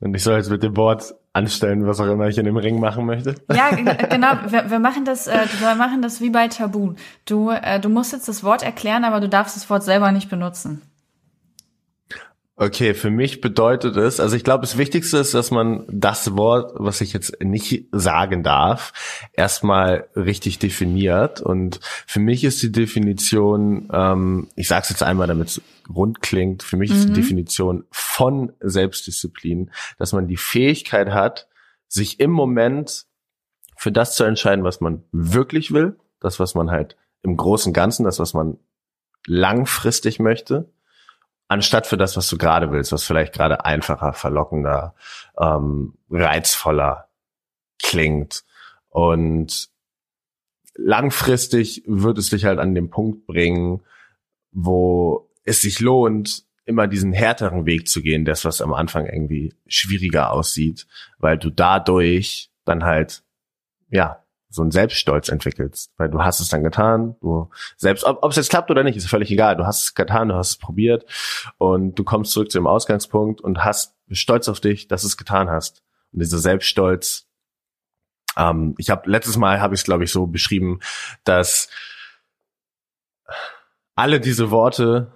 [0.00, 2.80] Und ich soll jetzt mit dem Wort anstellen, was auch immer ich in dem Ring
[2.80, 3.34] machen möchte.
[3.52, 3.70] Ja,
[4.10, 4.32] genau.
[4.48, 6.94] Wir, wir machen das, äh, wir machen das wie bei Tabu.
[7.24, 10.28] Du, äh, du musst jetzt das Wort erklären, aber du darfst das Wort selber nicht
[10.28, 10.82] benutzen.
[12.58, 16.72] Okay, für mich bedeutet es, also ich glaube, das Wichtigste ist, dass man das Wort,
[16.76, 18.94] was ich jetzt nicht sagen darf,
[19.34, 21.42] erstmal richtig definiert.
[21.42, 25.62] Und für mich ist die Definition, ähm, ich sage es jetzt einmal, damit es
[25.94, 26.96] rund klingt, für mich mhm.
[26.96, 27.16] ist die mhm.
[27.16, 31.48] Definition von Selbstdisziplin, dass man die Fähigkeit hat,
[31.88, 33.04] sich im Moment
[33.76, 38.04] für das zu entscheiden, was man wirklich will, das, was man halt im großen Ganzen,
[38.04, 38.56] das, was man
[39.26, 40.70] langfristig möchte
[41.48, 44.94] anstatt für das, was du gerade willst, was vielleicht gerade einfacher, verlockender,
[45.38, 47.08] ähm, reizvoller
[47.82, 48.44] klingt.
[48.88, 49.68] Und
[50.74, 53.82] langfristig wird es dich halt an den Punkt bringen,
[54.52, 59.54] wo es sich lohnt, immer diesen härteren Weg zu gehen, das, was am Anfang irgendwie
[59.66, 60.86] schwieriger aussieht,
[61.18, 63.22] weil du dadurch dann halt,
[63.88, 68.30] ja, so einen Selbststolz entwickelst, weil du hast es dann getan, du selbst, ob, ob
[68.30, 69.56] es jetzt klappt oder nicht, ist völlig egal.
[69.56, 71.04] Du hast es getan, du hast es probiert
[71.58, 75.16] und du kommst zurück zu dem Ausgangspunkt und hast stolz auf dich, dass du es
[75.16, 75.82] getan hast.
[76.12, 77.26] Und dieser Selbststolz,
[78.36, 80.80] ähm, ich habe letztes Mal habe ich es glaube ich so beschrieben,
[81.24, 81.68] dass
[83.94, 85.12] alle diese Worte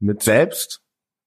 [0.00, 0.84] mit selbst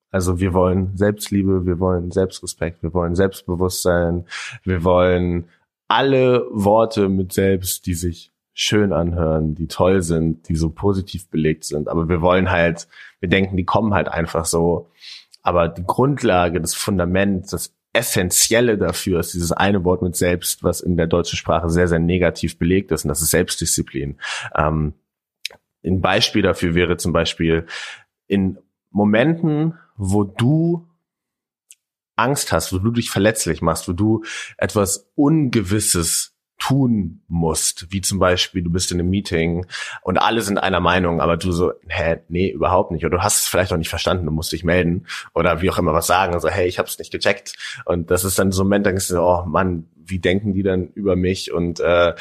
[0.10, 4.26] also wir wollen Selbstliebe, wir wollen Selbstrespekt, wir wollen Selbstbewusstsein,
[4.64, 5.50] wir wollen
[5.88, 11.64] alle Worte mit selbst, die sich schön anhören, die toll sind, die so positiv belegt
[11.64, 11.88] sind.
[11.88, 12.88] Aber wir wollen halt,
[13.20, 14.90] wir denken, die kommen halt einfach so.
[15.44, 20.82] Aber die Grundlage, das Fundament, das Essentielle dafür ist dieses eine Wort mit selbst, was
[20.82, 24.18] in der deutschen Sprache sehr, sehr negativ belegt ist, und das ist Selbstdisziplin.
[24.56, 24.94] Ähm,
[25.86, 27.66] ein Beispiel dafür wäre zum Beispiel
[28.28, 28.58] in
[28.92, 30.87] Momenten, wo du
[32.18, 34.24] Angst hast, wo du dich verletzlich machst, wo du
[34.58, 39.68] etwas Ungewisses tun musst, wie zum Beispiel, du bist in einem Meeting
[40.02, 43.06] und alle sind einer Meinung, aber du so, hä, nee, überhaupt nicht.
[43.06, 45.78] Oder du hast es vielleicht auch nicht verstanden, du musst dich melden oder wie auch
[45.78, 47.54] immer was sagen, also hey, ich habe es nicht gecheckt.
[47.86, 50.64] Und das ist dann so ein Moment, da denkst du, oh Mann, wie denken die
[50.64, 51.52] dann über mich?
[51.52, 52.16] Und äh,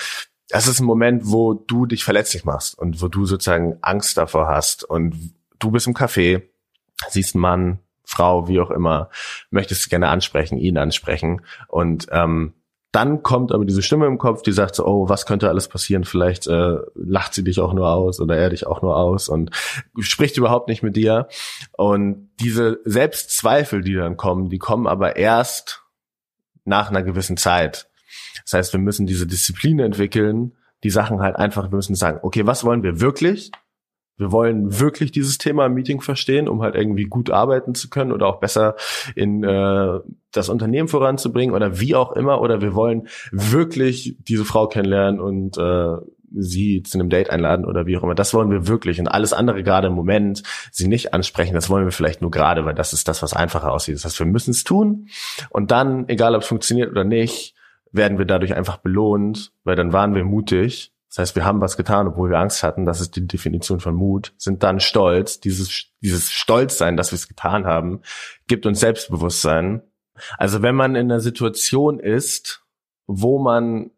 [0.48, 4.48] das ist ein Moment, wo du dich verletzlich machst und wo du sozusagen Angst davor
[4.48, 6.42] hast und du bist im Café,
[7.09, 9.10] siehst einen Mann, Frau, wie auch immer,
[9.50, 11.42] möchtest du gerne ansprechen, ihn ansprechen.
[11.68, 12.54] Und ähm,
[12.92, 16.04] dann kommt aber diese Stimme im Kopf, die sagt so, oh, was könnte alles passieren?
[16.04, 19.50] Vielleicht äh, lacht sie dich auch nur aus oder er dich auch nur aus und
[19.98, 21.28] spricht überhaupt nicht mit dir.
[21.72, 25.82] Und diese Selbstzweifel, die dann kommen, die kommen aber erst
[26.64, 27.90] nach einer gewissen Zeit.
[28.44, 32.46] Das heißt, wir müssen diese Disziplin entwickeln, die Sachen halt einfach, wir müssen sagen, okay,
[32.46, 33.50] was wollen wir wirklich?
[34.18, 38.12] Wir wollen wirklich dieses Thema im Meeting verstehen, um halt irgendwie gut arbeiten zu können
[38.12, 38.76] oder auch besser
[39.14, 40.00] in äh,
[40.33, 42.40] das Unternehmen voranzubringen oder wie auch immer.
[42.40, 45.96] Oder wir wollen wirklich diese Frau kennenlernen und äh,
[46.33, 48.14] sie zu einem Date einladen oder wie auch immer.
[48.14, 48.98] Das wollen wir wirklich.
[48.98, 52.64] Und alles andere gerade im Moment, sie nicht ansprechen, das wollen wir vielleicht nur gerade,
[52.64, 53.96] weil das ist das, was einfacher aussieht.
[53.96, 55.09] Das heißt, wir müssen es tun.
[55.50, 57.55] Und dann, egal ob es funktioniert oder nicht,
[57.92, 61.79] werden wir dadurch einfach belohnt, weil dann waren wir mutig das heißt, wir haben was
[61.79, 62.85] getan, obwohl wir Angst hatten.
[62.85, 64.35] Das ist die Definition von Mut.
[64.37, 65.40] Sind dann stolz.
[65.40, 68.02] Dieses, dieses Stolzsein, dass wir es getan haben,
[68.48, 69.81] gibt uns Selbstbewusstsein.
[70.37, 72.66] Also wenn man in einer Situation ist,
[73.07, 73.92] wo man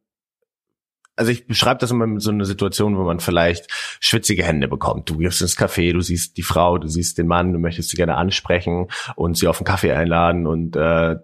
[1.17, 3.67] also ich beschreibe das immer mit so einer Situation, wo man vielleicht
[3.99, 5.11] schwitzige Hände bekommt.
[5.11, 7.97] Du gehst ins Café, du siehst die Frau, du siehst den Mann, du möchtest sie
[7.97, 11.17] gerne ansprechen und sie auf einen Kaffee einladen und äh,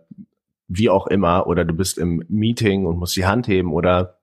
[0.66, 1.46] wie auch immer.
[1.46, 4.18] Oder du bist im Meeting und musst die Hand heben oder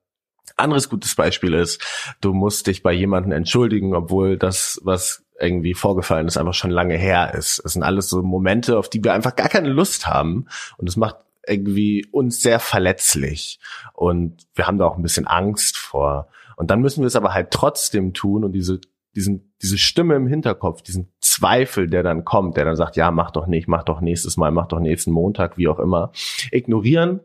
[0.58, 1.82] anderes gutes Beispiel ist,
[2.22, 6.96] du musst dich bei jemandem entschuldigen, obwohl das, was irgendwie vorgefallen ist, einfach schon lange
[6.96, 7.62] her ist.
[7.66, 10.46] Es sind alles so Momente, auf die wir einfach gar keine Lust haben.
[10.78, 13.60] Und es macht irgendwie uns sehr verletzlich.
[13.94, 16.28] Und wir haben da auch ein bisschen Angst vor.
[16.56, 18.80] Und dann müssen wir es aber halt trotzdem tun und diese,
[19.16, 23.32] diesen, diese Stimme im Hinterkopf, diesen Zweifel, der dann kommt, der dann sagt, ja, mach
[23.32, 26.12] doch nicht, mach doch nächstes Mal, mach doch nächsten Montag, wie auch immer,
[26.52, 27.22] ignorieren,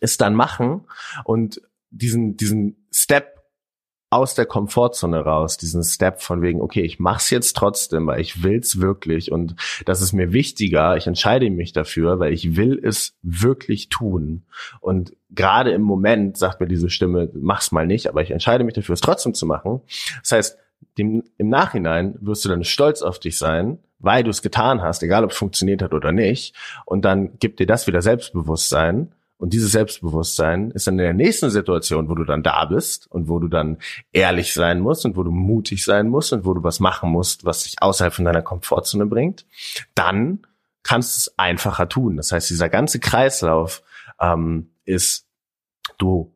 [0.00, 0.86] es dann machen
[1.24, 1.60] und
[1.94, 3.34] diesen, diesen Step
[4.10, 8.44] aus der Komfortzone raus, diesen Step von wegen, okay, ich mach's jetzt trotzdem, weil ich
[8.44, 13.16] will's wirklich und das ist mir wichtiger, ich entscheide mich dafür, weil ich will es
[13.22, 14.44] wirklich tun.
[14.80, 18.74] Und gerade im Moment sagt mir diese Stimme, mach's mal nicht, aber ich entscheide mich
[18.74, 19.80] dafür, es trotzdem zu machen.
[20.20, 20.58] Das heißt,
[20.96, 25.02] dem, im Nachhinein wirst du dann stolz auf dich sein, weil du es getan hast,
[25.02, 26.54] egal ob es funktioniert hat oder nicht.
[26.84, 31.50] Und dann gibt dir das wieder Selbstbewusstsein und dieses Selbstbewusstsein ist dann in der nächsten
[31.50, 33.78] Situation, wo du dann da bist und wo du dann
[34.12, 37.44] ehrlich sein musst und wo du mutig sein musst und wo du was machen musst,
[37.44, 39.44] was dich außerhalb von deiner Komfortzone bringt,
[39.94, 40.46] dann
[40.82, 42.16] kannst du es einfacher tun.
[42.16, 43.82] Das heißt, dieser ganze Kreislauf
[44.20, 45.26] ähm, ist,
[45.98, 46.32] du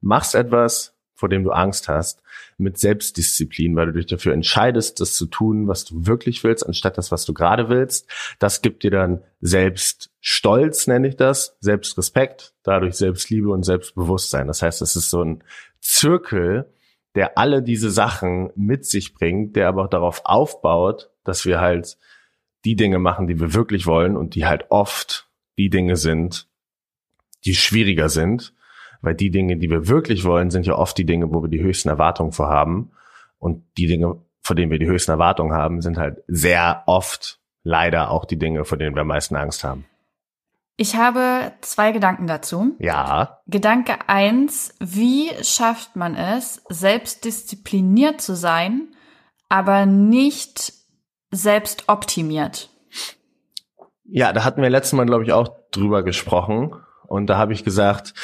[0.00, 0.91] machst etwas,
[1.22, 2.20] vor dem du Angst hast,
[2.58, 6.98] mit Selbstdisziplin, weil du dich dafür entscheidest, das zu tun, was du wirklich willst, anstatt
[6.98, 8.10] das, was du gerade willst.
[8.40, 14.48] Das gibt dir dann Selbststolz, nenne ich das, Selbstrespekt, dadurch Selbstliebe und Selbstbewusstsein.
[14.48, 15.44] Das heißt, es ist so ein
[15.80, 16.66] Zirkel,
[17.14, 21.98] der alle diese Sachen mit sich bringt, der aber auch darauf aufbaut, dass wir halt
[22.64, 26.48] die Dinge machen, die wir wirklich wollen und die halt oft die Dinge sind,
[27.44, 28.52] die schwieriger sind
[29.02, 31.62] weil die Dinge, die wir wirklich wollen, sind ja oft die Dinge, wo wir die
[31.62, 32.92] höchsten Erwartungen vorhaben.
[33.38, 38.10] Und die Dinge, vor denen wir die höchsten Erwartungen haben, sind halt sehr oft leider
[38.10, 39.84] auch die Dinge, vor denen wir am meisten Angst haben.
[40.76, 42.74] Ich habe zwei Gedanken dazu.
[42.78, 43.40] Ja.
[43.46, 48.88] Gedanke eins: Wie schafft man es, selbstdiszipliniert zu sein,
[49.48, 50.72] aber nicht
[51.30, 52.70] selbst optimiert?
[54.04, 56.74] Ja, da hatten wir letztes Mal, glaube ich, auch drüber gesprochen.
[57.06, 58.14] Und da habe ich gesagt,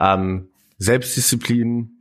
[0.00, 1.98] ähm, Selbstdisziplin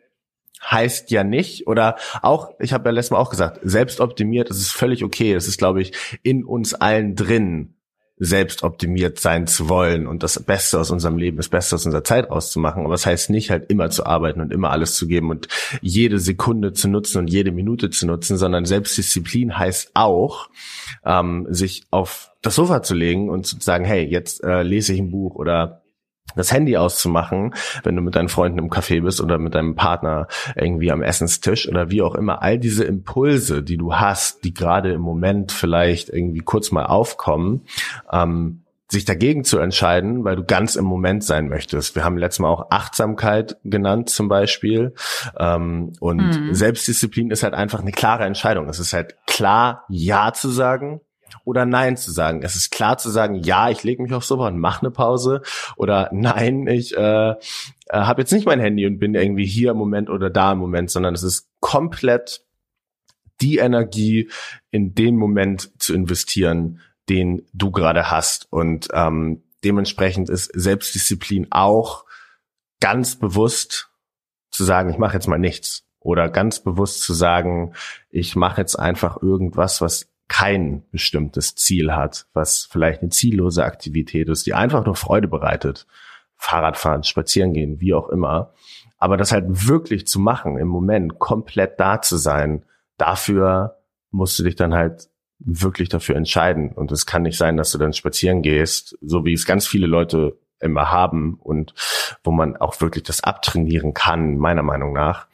[0.63, 4.71] heißt ja nicht oder auch, ich habe ja letztes Mal auch gesagt, selbstoptimiert, das ist
[4.71, 5.33] völlig okay.
[5.33, 7.75] Das ist, glaube ich, in uns allen drin,
[8.19, 12.03] selbst optimiert sein zu wollen und das Beste aus unserem Leben, das Beste aus unserer
[12.03, 12.83] Zeit auszumachen.
[12.83, 15.47] Aber das heißt nicht halt immer zu arbeiten und immer alles zu geben und
[15.81, 20.49] jede Sekunde zu nutzen und jede Minute zu nutzen, sondern Selbstdisziplin heißt auch,
[21.05, 24.99] ähm, sich auf das Sofa zu legen und zu sagen, hey, jetzt äh, lese ich
[24.99, 25.83] ein Buch oder
[26.35, 30.27] das Handy auszumachen, wenn du mit deinen Freunden im Café bist oder mit deinem Partner
[30.55, 34.91] irgendwie am Essenstisch oder wie auch immer, all diese Impulse, die du hast, die gerade
[34.91, 37.61] im Moment vielleicht irgendwie kurz mal aufkommen,
[38.11, 41.95] ähm, sich dagegen zu entscheiden, weil du ganz im Moment sein möchtest.
[41.95, 44.93] Wir haben letztes Mal auch Achtsamkeit genannt zum Beispiel.
[45.37, 46.53] Ähm, und mhm.
[46.53, 48.69] Selbstdisziplin ist halt einfach eine klare Entscheidung.
[48.69, 51.01] Es ist halt klar, Ja zu sagen
[51.47, 52.41] oder Nein zu sagen.
[52.43, 55.41] Es ist klar zu sagen, ja, ich lege mich aufs Sofa und mache eine Pause
[55.77, 57.35] oder nein, ich äh, äh,
[57.91, 60.91] habe jetzt nicht mein Handy und bin irgendwie hier im Moment oder da im Moment,
[60.91, 62.41] sondern es ist komplett
[63.39, 64.29] die Energie
[64.71, 68.51] in den Moment zu investieren, den du gerade hast.
[68.51, 72.03] Und ähm, dementsprechend ist Selbstdisziplin auch
[72.81, 73.89] ganz bewusst
[74.51, 75.85] zu sagen, ich mache jetzt mal nichts.
[75.99, 77.73] Oder ganz bewusst zu sagen,
[78.09, 84.29] ich mache jetzt einfach irgendwas, was kein bestimmtes Ziel hat, was vielleicht eine ziellose Aktivität
[84.29, 85.87] ist, die einfach nur Freude bereitet.
[86.35, 88.53] Fahrradfahren, spazieren gehen, wie auch immer.
[88.97, 92.63] Aber das halt wirklich zu machen, im Moment komplett da zu sein,
[92.97, 93.77] dafür
[94.11, 95.09] musst du dich dann halt
[95.39, 96.71] wirklich dafür entscheiden.
[96.71, 99.87] Und es kann nicht sein, dass du dann spazieren gehst, so wie es ganz viele
[99.87, 101.73] Leute immer haben und
[102.23, 105.27] wo man auch wirklich das abtrainieren kann, meiner Meinung nach,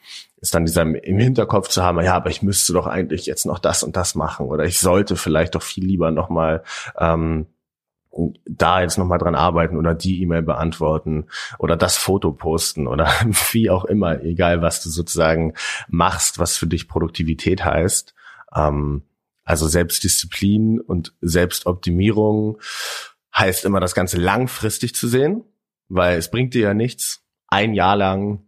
[0.44, 3.58] ist dann dieser im Hinterkopf zu haben, ja, aber ich müsste doch eigentlich jetzt noch
[3.58, 6.62] das und das machen oder ich sollte vielleicht doch viel lieber nochmal
[6.98, 7.46] ähm,
[8.44, 11.28] da jetzt nochmal dran arbeiten oder die E-Mail beantworten
[11.58, 13.06] oder das Foto posten oder
[13.52, 15.54] wie auch immer, egal was du sozusagen
[15.88, 18.14] machst, was für dich Produktivität heißt.
[18.54, 19.02] Ähm,
[19.44, 22.58] also Selbstdisziplin und Selbstoptimierung
[23.34, 25.42] heißt immer das Ganze langfristig zu sehen,
[25.88, 28.44] weil es bringt dir ja nichts, ein Jahr lang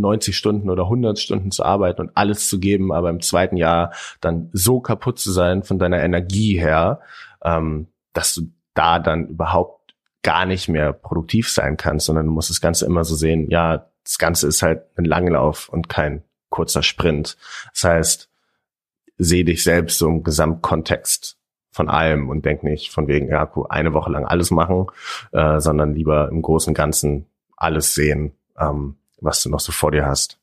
[0.00, 3.92] 90 Stunden oder 100 Stunden zu arbeiten und alles zu geben, aber im zweiten Jahr
[4.20, 7.00] dann so kaputt zu sein von deiner Energie her,
[7.42, 12.50] ähm, dass du da dann überhaupt gar nicht mehr produktiv sein kannst, sondern du musst
[12.50, 16.82] das Ganze immer so sehen, ja, das Ganze ist halt ein Langlauf und kein kurzer
[16.82, 17.36] Sprint.
[17.72, 18.30] Das heißt,
[19.18, 21.36] seh dich selbst so im Gesamtkontext
[21.70, 24.86] von allem und denk nicht von wegen, ja, eine Woche lang alles machen,
[25.32, 30.06] äh, sondern lieber im Großen Ganzen alles sehen, ähm, was du noch so vor dir
[30.06, 30.38] hast.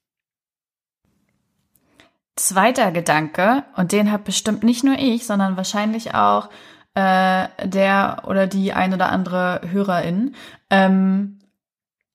[2.36, 6.50] Zweiter Gedanke, und den hat bestimmt nicht nur ich, sondern wahrscheinlich auch
[6.94, 10.36] äh, der oder die ein oder andere Hörerin.
[10.70, 11.40] Ähm,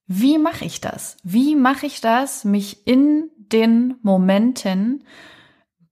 [0.07, 1.17] wie mache ich das?
[1.23, 5.05] Wie mache ich das, mich in den Momenten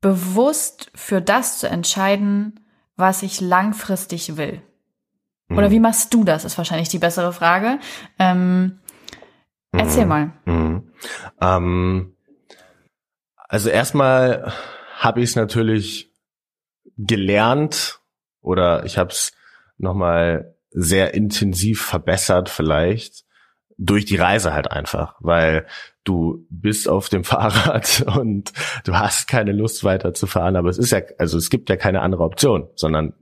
[0.00, 2.61] bewusst für das zu entscheiden,
[2.96, 4.61] was ich langfristig will?
[5.50, 5.72] Oder mhm.
[5.72, 7.78] wie machst du das, ist wahrscheinlich die bessere Frage.
[8.18, 8.78] Ähm,
[9.72, 10.09] erzähl mhm.
[10.09, 10.33] mal.
[10.44, 10.92] Mhm.
[11.40, 12.16] Ähm,
[13.37, 14.52] also erstmal
[14.96, 16.12] habe ich es natürlich
[16.96, 18.00] gelernt
[18.40, 19.33] oder ich habe es
[19.78, 23.24] nochmal sehr intensiv verbessert vielleicht
[23.78, 25.66] durch die Reise halt einfach, weil
[26.04, 28.52] du bist auf dem Fahrrad und
[28.85, 31.76] du hast keine Lust weiter zu fahren, aber es ist ja, also es gibt ja
[31.76, 33.14] keine andere Option, sondern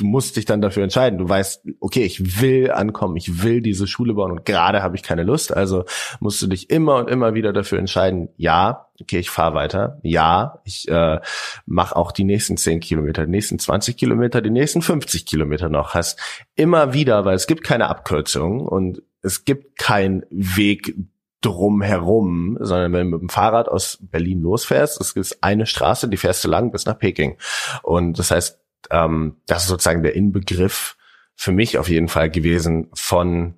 [0.00, 1.18] du musst dich dann dafür entscheiden.
[1.18, 5.02] Du weißt, okay, ich will ankommen, ich will diese Schule bauen und gerade habe ich
[5.02, 5.54] keine Lust.
[5.54, 5.84] Also
[6.20, 9.98] musst du dich immer und immer wieder dafür entscheiden, ja, okay, ich fahre weiter.
[10.02, 11.20] Ja, ich äh,
[11.66, 15.94] mache auch die nächsten 10 Kilometer, die nächsten 20 Kilometer, die nächsten 50 Kilometer noch.
[15.94, 16.18] Hast
[16.54, 20.94] immer wieder, weil es gibt keine Abkürzung und es gibt keinen Weg
[21.42, 26.16] drumherum, sondern wenn du mit dem Fahrrad aus Berlin losfährst, es ist eine Straße, die
[26.16, 27.36] fährst du lang bis nach Peking.
[27.82, 30.96] Und das heißt, ähm, das ist sozusagen der Inbegriff
[31.34, 33.54] für mich auf jeden Fall gewesen von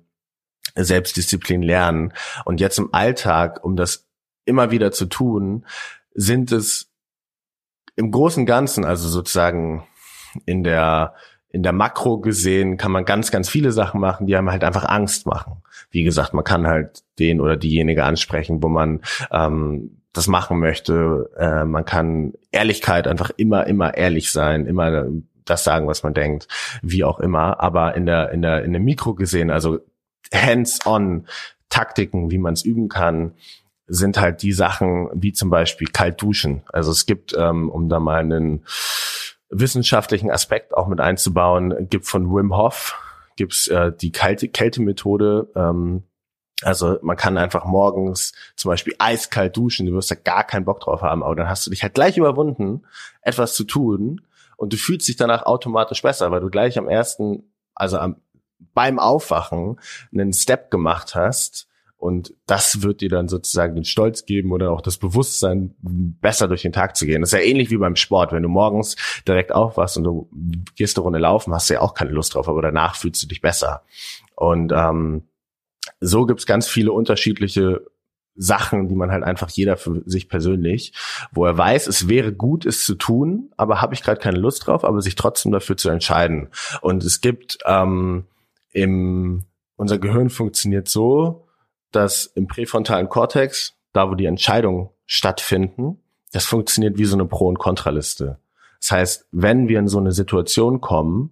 [0.75, 2.13] Selbstdisziplin lernen.
[2.45, 4.07] Und jetzt im Alltag, um das
[4.45, 5.65] immer wieder zu tun,
[6.13, 6.91] sind es
[7.95, 9.87] im Großen Ganzen, also sozusagen
[10.45, 11.15] in der
[11.53, 14.85] in der Makro gesehen kann man ganz, ganz viele Sachen machen, die einem halt einfach
[14.85, 15.61] Angst machen.
[15.91, 21.29] Wie gesagt, man kann halt den oder diejenige ansprechen, wo man ähm, das machen möchte.
[21.37, 25.05] Äh, man kann Ehrlichkeit einfach immer, immer ehrlich sein, immer
[25.45, 26.47] das sagen, was man denkt,
[26.81, 27.59] wie auch immer.
[27.59, 29.77] Aber in der, in der, in der Mikro gesehen, also
[30.33, 31.27] hands-on
[31.69, 33.33] Taktiken, wie man es üben kann,
[33.85, 36.63] sind halt die Sachen wie zum Beispiel kalt duschen.
[36.71, 38.65] Also es gibt, ähm, um da mal einen
[39.49, 42.99] wissenschaftlichen Aspekt auch mit einzubauen, gibt von Wim Hof
[43.35, 46.03] gibt's äh, die kalte Kältemethode, ähm,
[46.61, 50.79] also man kann einfach morgens zum Beispiel eiskalt duschen, du wirst da gar keinen Bock
[50.79, 52.85] drauf haben, aber dann hast du dich halt gleich überwunden,
[53.21, 54.21] etwas zu tun
[54.55, 58.17] und du fühlst dich danach automatisch besser, weil du gleich am ersten, also am,
[58.73, 59.79] beim Aufwachen
[60.13, 61.67] einen Step gemacht hast
[62.03, 66.63] und das wird dir dann sozusagen den Stolz geben oder auch das Bewusstsein, besser durch
[66.63, 67.21] den Tag zu gehen.
[67.21, 68.33] Das ist ja ähnlich wie beim Sport.
[68.33, 70.29] Wenn du morgens direkt aufwachst und du
[70.75, 73.27] gehst eine Runde laufen, hast du ja auch keine Lust drauf, aber danach fühlst du
[73.27, 73.83] dich besser.
[74.35, 75.23] Und ähm,
[76.01, 77.85] so gibt's ganz viele unterschiedliche
[78.35, 80.91] Sachen, die man halt einfach jeder für sich persönlich,
[81.31, 84.67] wo er weiß, es wäre gut, es zu tun, aber habe ich gerade keine Lust
[84.67, 86.49] drauf, aber sich trotzdem dafür zu entscheiden.
[86.81, 88.25] Und es gibt ähm,
[88.73, 91.42] im unser Gehirn funktioniert so,
[91.95, 95.99] dass im präfrontalen Kortex, da wo die Entscheidungen stattfinden,
[96.31, 98.39] das funktioniert wie so eine Pro- und Kontraliste.
[98.79, 101.31] Das heißt, wenn wir in so eine Situation kommen,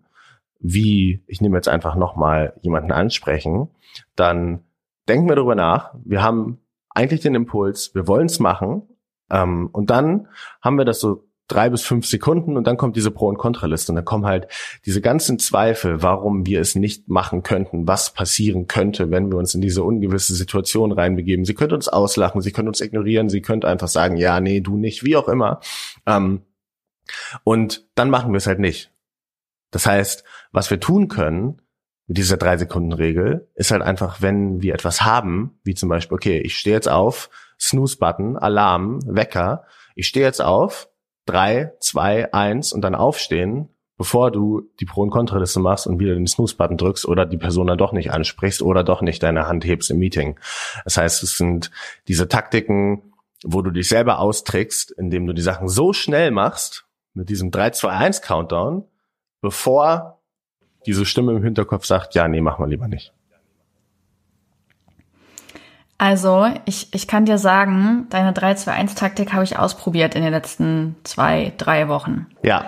[0.59, 3.69] wie, ich nehme jetzt einfach nochmal jemanden ansprechen,
[4.15, 4.63] dann
[5.09, 5.93] denken wir darüber nach.
[6.05, 8.83] Wir haben eigentlich den Impuls, wir wollen es machen.
[9.29, 10.27] Ähm, und dann
[10.61, 13.91] haben wir das so drei bis fünf Sekunden und dann kommt diese Pro- und Kontraliste
[13.91, 14.47] und dann kommen halt
[14.85, 19.53] diese ganzen Zweifel, warum wir es nicht machen könnten, was passieren könnte, wenn wir uns
[19.53, 21.45] in diese ungewisse Situation reinbegeben.
[21.45, 24.77] Sie könnte uns auslachen, sie könnte uns ignorieren, sie könnte einfach sagen, ja, nee, du
[24.77, 25.59] nicht, wie auch immer.
[26.05, 26.41] Ähm,
[27.43, 28.91] und dann machen wir es halt nicht.
[29.71, 31.61] Das heißt, was wir tun können
[32.07, 36.15] mit dieser drei Sekunden Regel ist halt einfach, wenn wir etwas haben, wie zum Beispiel,
[36.15, 39.63] okay, ich stehe jetzt auf, Snooze-Button, Alarm, Wecker,
[39.95, 40.89] ich stehe jetzt auf,
[41.31, 46.15] drei, zwei, eins und dann aufstehen, bevor du die Pro- und Kontraliste machst und wieder
[46.15, 49.63] den Snooze-Button drückst oder die Person dann doch nicht ansprichst oder doch nicht deine Hand
[49.63, 50.39] hebst im Meeting.
[50.83, 51.71] Das heißt, es sind
[52.07, 53.13] diese Taktiken,
[53.43, 58.21] wo du dich selber austrickst, indem du die Sachen so schnell machst, mit diesem 3-2-1
[58.21, 58.85] Countdown,
[59.41, 60.21] bevor
[60.85, 63.13] diese Stimme im Hinterkopf sagt, ja, nee, mach mal lieber nicht.
[66.01, 71.53] Also, ich, ich kann dir sagen, deine 3-2-1-Taktik habe ich ausprobiert in den letzten zwei,
[71.59, 72.25] drei Wochen.
[72.41, 72.65] Ja.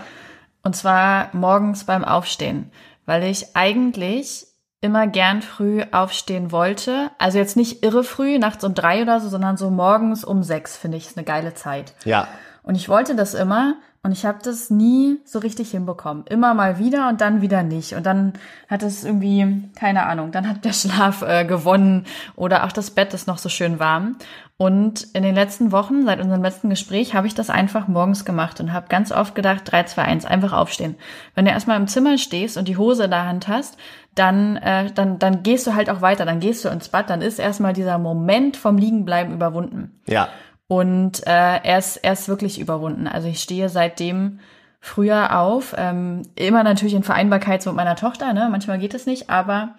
[0.61, 2.69] Und zwar morgens beim Aufstehen,
[3.07, 4.45] weil ich eigentlich
[4.81, 7.09] immer gern früh aufstehen wollte.
[7.17, 10.77] Also jetzt nicht irre früh, nachts um drei oder so, sondern so morgens um sechs
[10.77, 11.95] finde ich ist eine geile Zeit.
[12.05, 12.27] Ja.
[12.61, 16.25] Und ich wollte das immer und ich habe das nie so richtig hinbekommen.
[16.27, 17.93] Immer mal wieder und dann wieder nicht.
[17.93, 18.33] Und dann
[18.69, 23.13] hat es irgendwie, keine Ahnung, dann hat der Schlaf äh, gewonnen oder auch das Bett
[23.13, 24.17] ist noch so schön warm.
[24.57, 28.59] Und in den letzten Wochen, seit unserem letzten Gespräch, habe ich das einfach morgens gemacht
[28.59, 30.95] und habe ganz oft gedacht, 3, 2, 1, einfach aufstehen.
[31.33, 33.77] Wenn du erstmal im Zimmer stehst und die Hose in der Hand hast,
[34.15, 37.21] dann, äh, dann, dann gehst du halt auch weiter, dann gehst du ins Bad, dann
[37.21, 39.99] ist erstmal dieser Moment vom Liegenbleiben überwunden.
[40.07, 40.27] Ja.
[40.73, 43.07] Und äh, er, ist, er ist wirklich überwunden.
[43.07, 44.39] Also ich stehe seitdem
[44.79, 45.75] früher auf.
[45.77, 48.47] Ähm, immer natürlich in Vereinbarkeit mit meiner Tochter, ne?
[48.49, 49.75] Manchmal geht es nicht, aber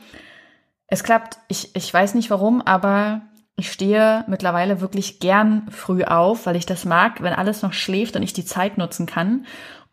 [0.86, 1.38] es klappt.
[1.48, 3.22] Ich, ich weiß nicht warum, aber
[3.56, 8.14] ich stehe mittlerweile wirklich gern früh auf, weil ich das mag, wenn alles noch schläft
[8.14, 9.46] und ich die Zeit nutzen kann.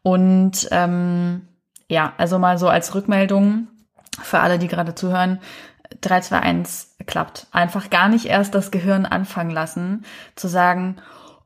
[0.03, 1.47] Und ähm,
[1.87, 3.69] ja, also mal so als Rückmeldung
[4.21, 5.39] für alle, die gerade zuhören,
[6.01, 7.47] 3, 2, 1 klappt.
[7.51, 10.97] Einfach gar nicht erst das Gehirn anfangen lassen, zu sagen,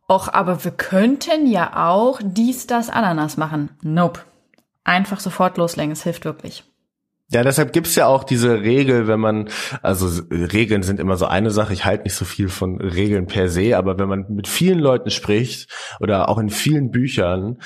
[0.07, 3.71] och, aber wir könnten ja auch dies, das, Ananas machen.
[3.81, 4.21] Nope.
[4.83, 6.63] Einfach sofort loslegen, es hilft wirklich.
[7.31, 9.49] Ja, deshalb gibt's ja auch diese Regel, wenn man,
[9.81, 13.49] also Regeln sind immer so eine Sache, ich halte nicht so viel von Regeln per
[13.49, 17.57] se, aber wenn man mit vielen Leuten spricht oder auch in vielen Büchern,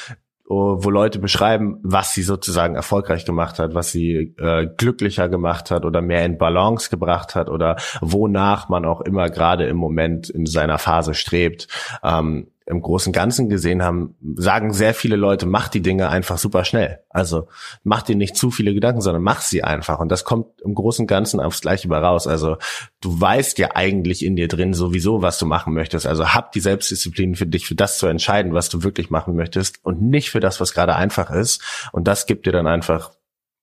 [0.49, 5.85] wo Leute beschreiben, was sie sozusagen erfolgreich gemacht hat, was sie äh, glücklicher gemacht hat
[5.85, 10.47] oder mehr in Balance gebracht hat oder wonach man auch immer gerade im Moment in
[10.47, 11.67] seiner Phase strebt.
[12.03, 16.63] Ähm, im großen Ganzen gesehen haben, sagen sehr viele Leute, mach die Dinge einfach super
[16.63, 16.99] schnell.
[17.09, 17.47] Also
[17.83, 19.99] mach dir nicht zu viele Gedanken, sondern mach sie einfach.
[19.99, 22.27] Und das kommt im großen Ganzen aufs Gleiche über raus.
[22.27, 22.57] Also
[23.01, 26.05] du weißt ja eigentlich in dir drin sowieso, was du machen möchtest.
[26.05, 29.83] Also hab die Selbstdisziplin für dich, für das zu entscheiden, was du wirklich machen möchtest
[29.83, 31.63] und nicht für das, was gerade einfach ist.
[31.91, 33.13] Und das gibt dir dann einfach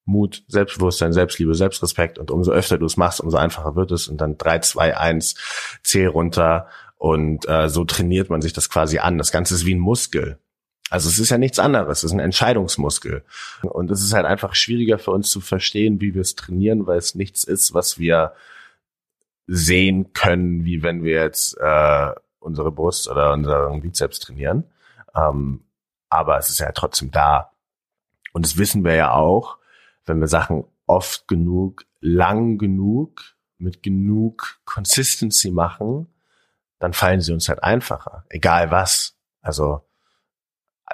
[0.04, 4.20] Mut, Selbstbewusstsein, Selbstliebe, Selbstrespekt und umso öfter du es machst, umso einfacher wird es und
[4.20, 5.34] dann drei, zwei, eins,
[5.82, 9.18] zähl runter und äh, so trainiert man sich das quasi an.
[9.18, 10.38] Das Ganze ist wie ein Muskel.
[10.88, 13.24] Also es ist ja nichts anderes, es ist ein Entscheidungsmuskel.
[13.62, 16.98] Und es ist halt einfach schwieriger für uns zu verstehen, wie wir es trainieren, weil
[16.98, 18.34] es nichts ist, was wir
[19.48, 24.64] sehen können, wie wenn wir jetzt äh, unsere Brust oder unseren Bizeps trainieren.
[25.14, 25.64] Ähm,
[26.08, 27.50] aber es ist ja trotzdem da.
[28.32, 29.58] Und das wissen wir ja auch,
[30.04, 33.22] wenn wir Sachen oft genug, lang genug,
[33.58, 36.06] mit genug Consistency machen,
[36.78, 39.16] dann fallen sie uns halt einfacher, egal was.
[39.40, 39.82] Also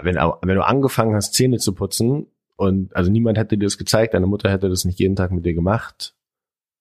[0.01, 2.27] wenn, wenn du angefangen hast, Zähne zu putzen
[2.57, 5.45] und also niemand hätte dir das gezeigt, deine Mutter hätte das nicht jeden Tag mit
[5.45, 6.15] dir gemacht,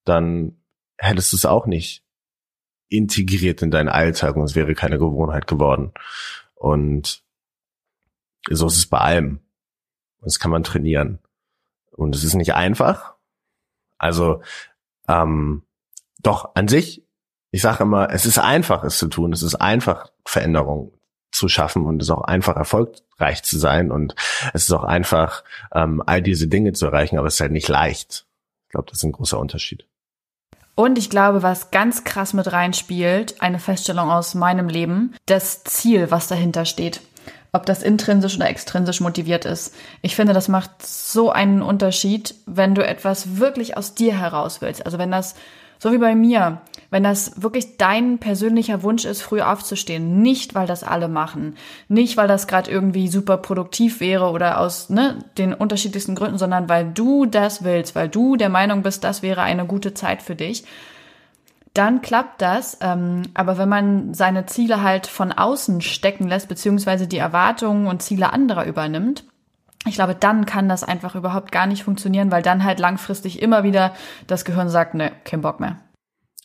[0.06, 0.58] dann
[0.98, 2.06] hättest du es auch nicht
[2.90, 5.94] integriert in deinen Alltag und es wäre keine Gewohnheit geworden.
[6.56, 7.24] Und
[8.50, 9.40] so ist es bei allem.
[10.20, 11.20] Und das kann man trainieren.
[11.92, 13.16] Und es ist nicht einfach.
[13.98, 14.42] Also
[15.08, 15.64] ähm,
[16.20, 17.04] doch an sich
[17.52, 19.34] ich sage immer, es ist einfach, es zu tun.
[19.34, 20.92] Es ist einfach, Veränderungen
[21.32, 24.16] zu schaffen und es ist auch einfach, erfolgreich zu sein und
[24.54, 25.44] es ist auch einfach,
[25.74, 28.26] ähm, all diese Dinge zu erreichen, aber es ist halt nicht leicht.
[28.68, 29.86] Ich glaube, das ist ein großer Unterschied.
[30.76, 36.12] Und ich glaube, was ganz krass mit reinspielt, eine Feststellung aus meinem Leben, das Ziel,
[36.12, 37.02] was dahinter steht.
[37.54, 39.76] Ob das intrinsisch oder extrinsisch motiviert ist.
[40.02, 44.86] Ich finde, das macht so einen Unterschied, wenn du etwas wirklich aus dir heraus willst.
[44.86, 45.36] Also wenn das,
[45.82, 46.62] so wie bei mir,
[46.92, 51.56] wenn das wirklich dein persönlicher Wunsch ist, früh aufzustehen, nicht weil das alle machen,
[51.88, 56.70] nicht weil das gerade irgendwie super produktiv wäre oder aus ne, den unterschiedlichsten Gründen, sondern
[56.70, 60.36] weil du das willst, weil du der Meinung bist, das wäre eine gute Zeit für
[60.36, 60.66] dich,
[61.74, 62.78] dann klappt das.
[62.82, 68.04] Ähm, aber wenn man seine Ziele halt von außen stecken lässt, beziehungsweise die Erwartungen und
[68.04, 69.24] Ziele anderer übernimmt,
[69.88, 73.64] ich glaube, dann kann das einfach überhaupt gar nicht funktionieren, weil dann halt langfristig immer
[73.64, 73.94] wieder
[74.28, 75.78] das Gehirn sagt, ne, kein Bock mehr.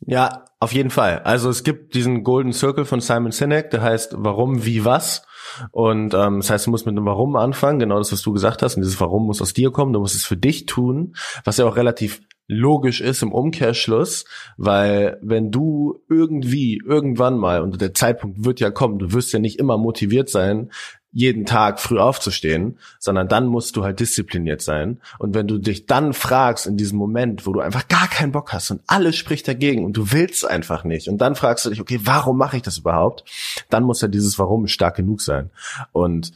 [0.01, 1.21] Ja, auf jeden Fall.
[1.21, 5.23] Also es gibt diesen Golden Circle von Simon Sinek, der heißt Warum, wie, was.
[5.71, 8.63] Und ähm, das heißt, du musst mit einem Warum anfangen, genau das, was du gesagt
[8.63, 8.77] hast.
[8.77, 11.15] Und dieses Warum muss aus dir kommen, du musst es für dich tun,
[11.45, 14.25] was ja auch relativ logisch ist im Umkehrschluss,
[14.57, 19.41] weil wenn du irgendwie irgendwann mal, und der Zeitpunkt wird ja kommen, du wirst ja
[19.41, 20.71] nicht immer motiviert sein,
[21.17, 25.01] jeden Tag früh aufzustehen, sondern dann musst du halt diszipliniert sein.
[25.19, 28.53] Und wenn du dich dann fragst in diesem Moment, wo du einfach gar keinen Bock
[28.53, 31.81] hast und alles spricht dagegen und du willst einfach nicht und dann fragst du dich,
[31.81, 33.25] okay, warum mache ich das überhaupt?
[33.71, 35.49] Dann muss ja dieses Warum stark genug sein.
[35.93, 36.33] Und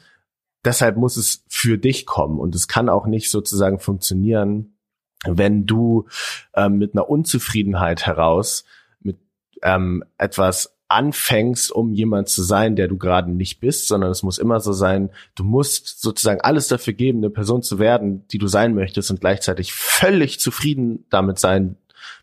[0.64, 4.78] deshalb muss es für dich kommen und es kann auch nicht sozusagen funktionieren,
[5.26, 6.06] wenn du
[6.54, 8.64] ähm, mit einer Unzufriedenheit heraus
[9.02, 9.18] mit
[9.60, 14.38] ähm, etwas anfängst, um jemand zu sein, der du gerade nicht bist, sondern es muss
[14.38, 18.46] immer so sein, du musst sozusagen alles dafür geben, eine Person zu werden, die du
[18.46, 21.76] sein möchtest und gleichzeitig völlig zufrieden damit sein,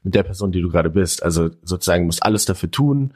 [0.03, 1.23] mit der Person, die du gerade bist.
[1.23, 3.13] Also sozusagen musst alles dafür tun,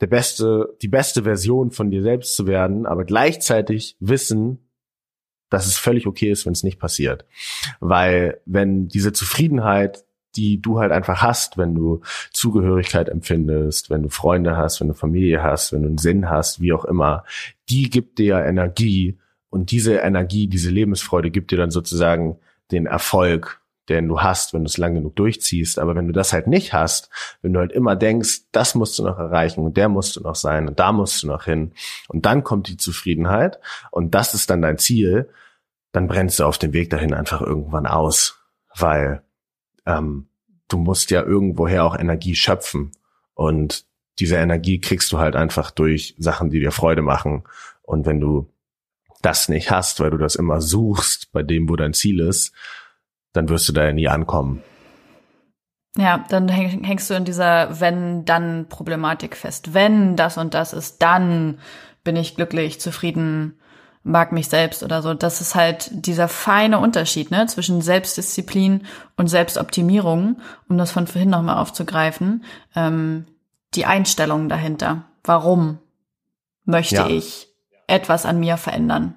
[0.00, 4.68] der beste, die beste Version von dir selbst zu werden, aber gleichzeitig wissen,
[5.48, 7.24] dass es völlig okay ist, wenn es nicht passiert.
[7.80, 10.05] Weil wenn diese Zufriedenheit
[10.36, 12.00] die du halt einfach hast, wenn du
[12.32, 16.60] Zugehörigkeit empfindest, wenn du Freunde hast, wenn du Familie hast, wenn du einen Sinn hast,
[16.60, 17.24] wie auch immer,
[17.68, 19.18] die gibt dir Energie
[19.50, 22.38] und diese Energie, diese Lebensfreude gibt dir dann sozusagen
[22.70, 25.78] den Erfolg, den du hast, wenn du es lang genug durchziehst.
[25.78, 27.08] Aber wenn du das halt nicht hast,
[27.42, 30.34] wenn du halt immer denkst, das musst du noch erreichen und der musst du noch
[30.34, 31.72] sein und da musst du noch hin
[32.08, 33.60] und dann kommt die Zufriedenheit
[33.90, 35.28] und das ist dann dein Ziel,
[35.92, 38.40] dann brennst du auf dem Weg dahin einfach irgendwann aus,
[38.74, 39.22] weil
[39.86, 40.28] ähm,
[40.68, 42.92] du musst ja irgendwoher auch Energie schöpfen.
[43.34, 43.84] Und
[44.18, 47.44] diese Energie kriegst du halt einfach durch Sachen, die dir Freude machen.
[47.82, 48.50] Und wenn du
[49.22, 52.52] das nicht hast, weil du das immer suchst bei dem, wo dein Ziel ist,
[53.32, 54.62] dann wirst du da ja nie ankommen.
[55.96, 59.72] Ja, dann hängst du in dieser Wenn-Dann-Problematik fest.
[59.72, 61.58] Wenn das und das ist, dann
[62.04, 63.58] bin ich glücklich, zufrieden,
[64.06, 65.14] mag mich selbst oder so.
[65.14, 68.86] Das ist halt dieser feine Unterschied ne, zwischen Selbstdisziplin
[69.16, 72.44] und Selbstoptimierung, um das von vorhin nochmal aufzugreifen.
[72.76, 73.26] Ähm,
[73.74, 75.04] die Einstellung dahinter.
[75.24, 75.78] Warum
[76.64, 77.08] möchte ja.
[77.08, 77.48] ich
[77.88, 79.16] etwas an mir verändern?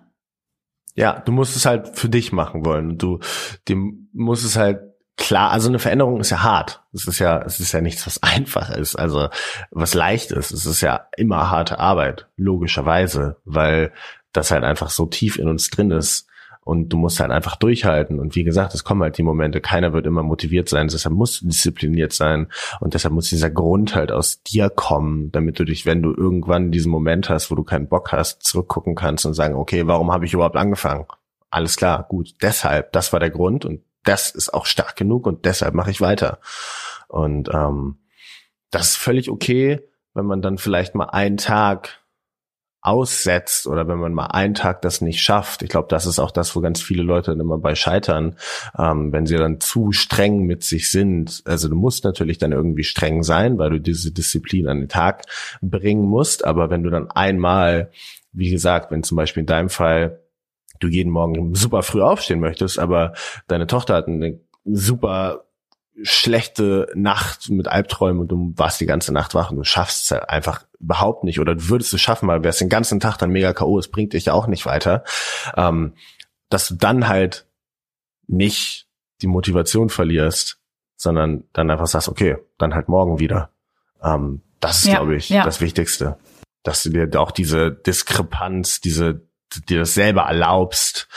[0.96, 2.98] Ja, du musst es halt für dich machen wollen.
[2.98, 3.20] Du,
[3.68, 4.82] dem musst es halt
[5.18, 6.82] klar, also eine Veränderung ist ja hart.
[6.94, 9.30] Es ist ja, es ist ja nichts, was einfach ist, also
[9.70, 10.52] was leicht ist.
[10.52, 13.94] Es ist ja immer harte Arbeit, logischerweise, weil
[14.34, 16.28] das halt einfach so tief in uns drin ist.
[16.62, 18.20] Und du musst halt einfach durchhalten.
[18.20, 21.42] Und wie gesagt, es kommen halt die Momente, keiner wird immer motiviert sein, deshalb musst
[21.42, 22.48] du diszipliniert sein.
[22.80, 26.72] Und deshalb muss dieser Grund halt aus dir kommen, damit du dich, wenn du irgendwann
[26.72, 30.26] diesen Moment hast, wo du keinen Bock hast, zurückgucken kannst und sagen, okay, warum habe
[30.26, 31.06] ich überhaupt angefangen?
[31.50, 35.46] Alles klar, gut, deshalb, das war der Grund und das ist auch stark genug und
[35.46, 36.40] deshalb mache ich weiter.
[37.08, 37.98] Und ähm,
[38.70, 39.82] das ist völlig okay,
[40.14, 41.99] wenn man dann vielleicht mal einen Tag
[42.82, 45.64] aussetzt oder wenn man mal einen Tag das nicht schafft.
[45.64, 48.36] Ich glaube, das ist auch das, wo ganz viele Leute dann immer bei scheitern,
[48.78, 51.42] ähm, wenn sie dann zu streng mit sich sind.
[51.46, 55.24] Also du musst natürlich dann irgendwie streng sein, weil du diese Disziplin an den Tag
[55.62, 56.46] bringen musst.
[56.46, 57.92] Aber wenn du dann einmal,
[58.32, 60.22] wie gesagt, wenn zum Beispiel in deinem Fall
[60.80, 63.14] du jeden Morgen super früh aufstehen möchtest, aber
[63.48, 65.49] deine Tochter hat eine super
[66.04, 70.12] schlechte Nacht mit Albträumen und du warst die ganze Nacht wach und du schaffst es
[70.12, 73.32] halt einfach überhaupt nicht oder du würdest es schaffen, weil wärst den ganzen Tag dann
[73.32, 75.04] mega K.O., es bringt dich ja auch nicht weiter,
[75.56, 75.94] ähm,
[76.50, 77.48] dass du dann halt
[78.28, 78.88] nicht
[79.22, 80.60] die Motivation verlierst,
[80.96, 83.52] sondern dann einfach sagst, okay, dann halt morgen wieder.
[84.04, 85.44] Ähm, das ist, ja, glaube ich, ja.
[85.44, 86.18] das Wichtigste.
[86.64, 89.22] Dass du dir auch diese Diskrepanz, diese
[89.68, 91.08] dir das selber erlaubst,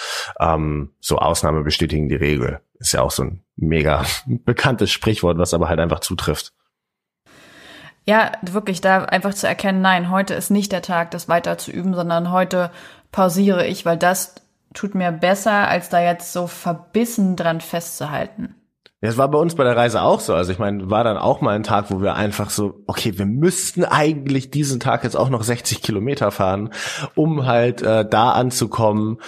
[0.40, 2.60] ähm, so Ausnahme bestätigen die Regel.
[2.78, 6.52] Ist ja auch so ein mega bekanntes Sprichwort, was aber halt einfach zutrifft.
[8.04, 11.70] Ja, wirklich, da einfach zu erkennen, nein, heute ist nicht der Tag, das weiter zu
[11.70, 12.72] üben, sondern heute
[13.12, 14.34] pausiere ich, weil das
[14.74, 18.56] tut mir besser, als da jetzt so verbissen dran festzuhalten.
[19.02, 20.34] Ja, es war bei uns bei der Reise auch so.
[20.34, 23.26] Also ich meine, war dann auch mal ein Tag, wo wir einfach so, okay, wir
[23.26, 26.70] müssten eigentlich diesen Tag jetzt auch noch 60 Kilometer fahren,
[27.14, 29.18] um halt äh, da anzukommen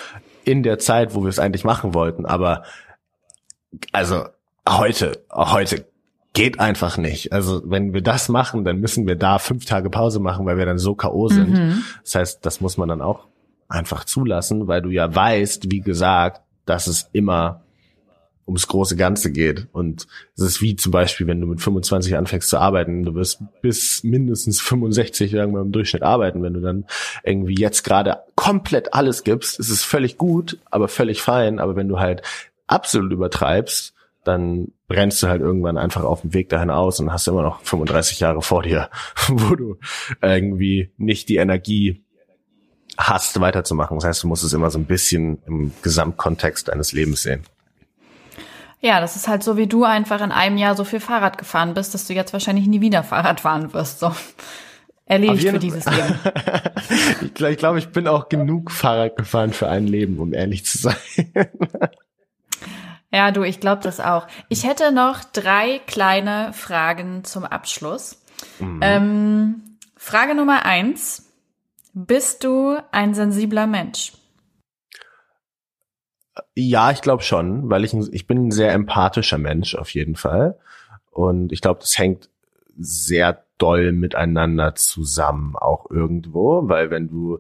[0.45, 2.25] in der Zeit, wo wir es eigentlich machen wollten.
[2.25, 2.63] Aber
[3.93, 4.25] also
[4.69, 5.87] heute, heute
[6.33, 7.33] geht einfach nicht.
[7.33, 10.67] Also wenn wir das machen, dann müssen wir da fünf Tage Pause machen, weil wir
[10.67, 11.29] dann so K.O.
[11.29, 11.51] sind.
[11.51, 11.85] Mhm.
[12.03, 13.27] Das heißt, das muss man dann auch
[13.69, 17.63] einfach zulassen, weil du ja weißt, wie gesagt, dass es immer
[18.47, 19.69] ums große Ganze geht.
[19.73, 20.07] Und
[20.37, 24.05] es ist wie zum Beispiel, wenn du mit 25 anfängst zu arbeiten, du wirst bis
[24.05, 26.43] mindestens 65 irgendwann im Durchschnitt arbeiten.
[26.43, 26.85] Wenn du dann
[27.23, 31.59] irgendwie jetzt gerade komplett alles gibst, ist es völlig gut, aber völlig fein.
[31.59, 32.23] Aber wenn du halt
[32.67, 33.95] absolut übertreibst,
[34.25, 37.61] dann brennst du halt irgendwann einfach auf dem Weg dahin aus und hast immer noch
[37.63, 38.91] 35 Jahre vor dir,
[39.29, 39.77] wo du
[40.23, 42.05] irgendwie nicht die Energie
[42.97, 43.97] hast, weiterzumachen.
[43.99, 47.43] Das heißt, du musst es immer so ein bisschen im Gesamtkontext deines Lebens sehen.
[48.81, 51.73] Ja, das ist halt so, wie du einfach in einem Jahr so viel Fahrrad gefahren
[51.73, 54.01] bist, dass du jetzt wahrscheinlich nie wieder Fahrrad fahren wirst.
[54.01, 54.15] So.
[55.07, 56.19] erledigt für dieses Leben.
[57.51, 60.97] ich glaube, ich, bin auch genug Fahrrad gefahren für ein Leben, um ehrlich zu sein.
[63.15, 64.27] ja, du, ich glaube das auch.
[64.49, 68.21] Ich hätte noch drei kleine Fragen zum Abschluss.
[68.59, 68.81] Mhm.
[68.83, 69.63] Ähm,
[69.97, 71.33] Frage Nummer eins.
[71.93, 74.13] Bist du ein sensibler Mensch?
[76.57, 80.59] Ja, ich glaube schon, weil ich, ich bin ein sehr empathischer Mensch auf jeden Fall.
[81.13, 82.29] Und ich glaube, das hängt
[82.77, 87.39] sehr doll miteinander zusammen, auch irgendwo, weil wenn du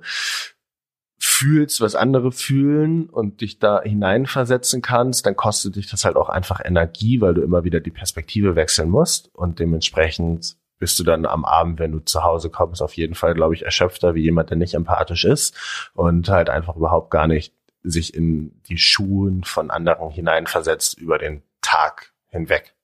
[1.34, 6.28] fühlst, was andere fühlen und dich da hineinversetzen kannst, dann kostet dich das halt auch
[6.28, 11.26] einfach Energie, weil du immer wieder die Perspektive wechseln musst und dementsprechend bist du dann
[11.26, 14.50] am Abend, wenn du zu Hause kommst, auf jeden Fall, glaube ich, erschöpfter wie jemand,
[14.50, 19.70] der nicht empathisch ist und halt einfach überhaupt gar nicht sich in die Schuhen von
[19.70, 22.74] anderen hineinversetzt über den Tag hinweg.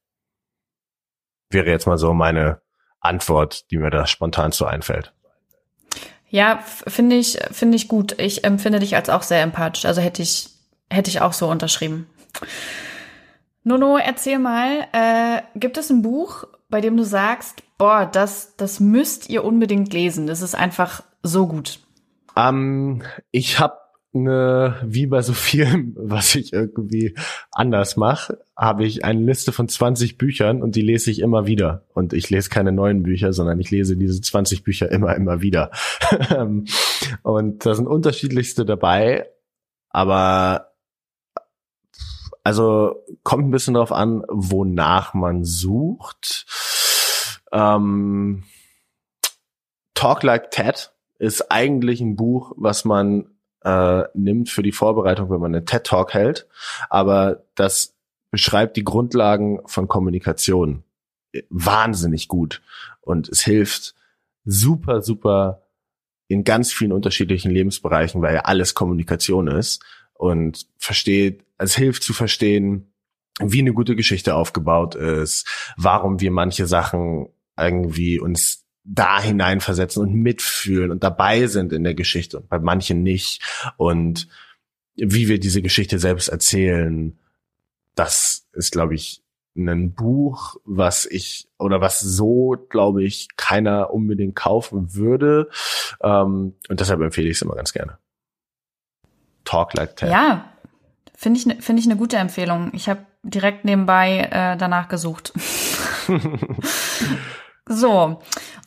[1.50, 2.60] Wäre jetzt mal so meine
[3.00, 5.12] Antwort, die mir da spontan so einfällt.
[6.30, 8.18] Ja, finde ich, finde ich gut.
[8.18, 9.84] Ich empfinde dich als auch sehr empathisch.
[9.84, 10.48] Also hätte ich,
[10.88, 12.06] hätte ich auch so unterschrieben.
[13.64, 18.80] Nono, erzähl mal, äh, gibt es ein Buch, bei dem du sagst, boah, das, das
[18.80, 20.26] müsst ihr unbedingt lesen.
[20.26, 21.80] Das ist einfach so gut.
[22.36, 23.02] Ähm,
[23.32, 23.79] ich habe
[24.12, 27.14] wie bei so vielem, was ich irgendwie
[27.52, 31.84] anders mache, habe ich eine Liste von 20 Büchern und die lese ich immer wieder.
[31.94, 35.70] Und ich lese keine neuen Bücher, sondern ich lese diese 20 Bücher immer, immer wieder.
[37.22, 39.28] und da sind unterschiedlichste dabei,
[39.88, 40.72] aber
[42.42, 46.46] also kommt ein bisschen drauf an, wonach man sucht.
[47.52, 48.44] Ähm,
[49.94, 53.26] Talk Like Ted ist eigentlich ein Buch, was man
[53.64, 56.46] äh, nimmt für die Vorbereitung, wenn man einen TED Talk hält.
[56.88, 57.94] Aber das
[58.30, 60.84] beschreibt die Grundlagen von Kommunikation.
[61.48, 62.62] Wahnsinnig gut.
[63.00, 63.94] Und es hilft
[64.44, 65.62] super, super
[66.28, 69.82] in ganz vielen unterschiedlichen Lebensbereichen, weil ja alles Kommunikation ist.
[70.14, 72.92] Und versteht, es hilft zu verstehen,
[73.40, 80.14] wie eine gute Geschichte aufgebaut ist, warum wir manche Sachen irgendwie uns da hineinversetzen und
[80.14, 83.42] mitfühlen und dabei sind in der Geschichte und bei manchen nicht.
[83.76, 84.28] Und
[84.96, 87.18] wie wir diese Geschichte selbst erzählen,
[87.94, 89.22] das ist, glaube ich,
[89.56, 95.50] ein Buch, was ich oder was so, glaube ich, keiner unbedingt kaufen würde.
[96.02, 97.98] Ähm, und deshalb empfehle ich es immer ganz gerne.
[99.44, 100.10] Talk Like Ted.
[100.10, 100.52] Ja,
[101.14, 102.70] finde ich, ne, finde ich eine gute Empfehlung.
[102.74, 105.32] Ich habe direkt nebenbei äh, danach gesucht.
[107.72, 108.18] so,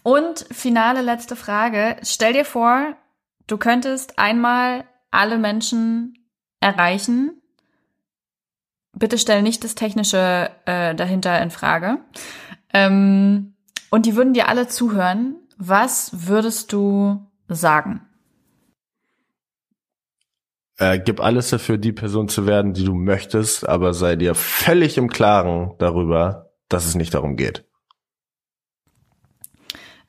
[0.01, 1.97] und finale letzte Frage.
[2.03, 2.95] Stell dir vor,
[3.47, 6.25] du könntest einmal alle Menschen
[6.61, 7.41] erreichen.
[8.93, 11.97] Bitte stell nicht das Technische äh, dahinter in Frage.
[12.73, 13.55] Ähm,
[13.89, 15.35] und die würden dir alle zuhören.
[15.57, 18.07] Was würdest du sagen?
[20.77, 24.97] Äh, gib alles dafür, die Person zu werden, die du möchtest, aber sei dir völlig
[24.97, 27.65] im Klaren darüber, dass es nicht darum geht.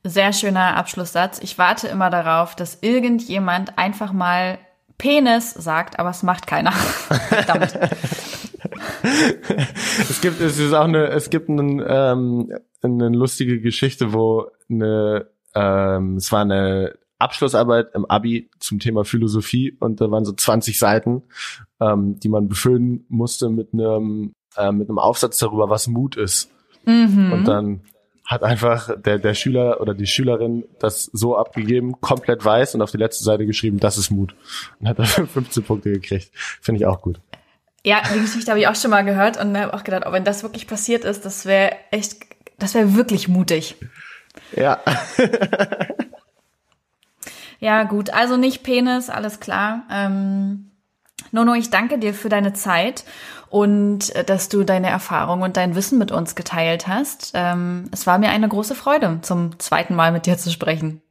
[0.07, 1.41] Sehr schöner Abschlusssatz.
[1.43, 4.59] Ich warte immer darauf, dass irgendjemand einfach mal
[4.99, 6.73] Penis sagt, aber es macht keiner.
[7.29, 7.79] Verdammt.
[9.03, 12.53] es gibt, es ist auch eine, es gibt einen, ähm,
[12.83, 19.75] eine lustige Geschichte, wo eine, ähm, es war eine Abschlussarbeit im Abi zum Thema Philosophie
[19.81, 21.23] und da waren so 20 Seiten,
[21.81, 26.51] ähm, die man befüllen musste mit einem, äh, mit einem Aufsatz darüber, was Mut ist.
[26.85, 27.33] Mhm.
[27.33, 27.81] Und dann
[28.27, 32.91] hat einfach der, der Schüler oder die Schülerin das so abgegeben, komplett weiß und auf
[32.91, 34.35] die letzte Seite geschrieben, das ist Mut.
[34.81, 36.31] Und hat dafür 15 Punkte gekriegt.
[36.33, 37.21] Finde ich auch gut.
[37.85, 40.25] Ja, die Geschichte habe ich auch schon mal gehört und habe auch gedacht, oh, wenn
[40.25, 42.17] das wirklich passiert ist, das wäre echt,
[42.59, 43.77] das wäre wirklich mutig.
[44.57, 44.81] Ja.
[47.61, 49.83] ja, gut, also nicht Penis, alles klar.
[49.91, 50.71] Ähm,
[51.31, 53.05] Nono, ich danke dir für deine Zeit
[53.55, 57.31] und äh, dass du deine Erfahrung und dein Wissen mit uns geteilt hast.
[57.35, 61.03] Ähm, es war mir eine große Freude, zum zweiten Mal mit dir zu sprechen.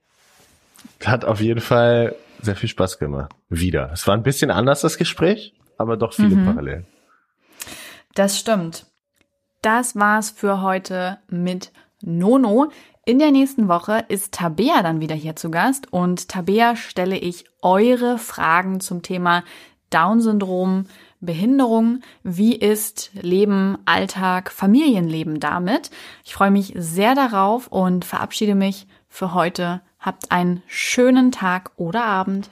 [1.06, 3.32] Hat auf jeden Fall sehr viel Spaß gemacht.
[3.48, 3.92] Wieder.
[3.94, 6.46] Es war ein bisschen anders, das Gespräch, aber doch viele mhm.
[6.46, 6.86] Parallelen.
[8.14, 8.88] Das stimmt.
[9.62, 11.72] Das war's für heute mit
[12.02, 12.72] Nono.
[13.06, 17.46] In der nächsten Woche ist Tabea dann wieder hier zu Gast und Tabea stelle ich
[17.62, 19.46] eure Fragen zum Thema
[19.92, 20.88] Down-Syndrom,
[21.26, 22.02] Behinderung.
[22.24, 25.90] Wie ist Leben, Alltag, Familienleben damit?
[26.24, 29.82] Ich freue mich sehr darauf und verabschiede mich für heute.
[30.00, 32.52] Habt einen schönen Tag oder Abend.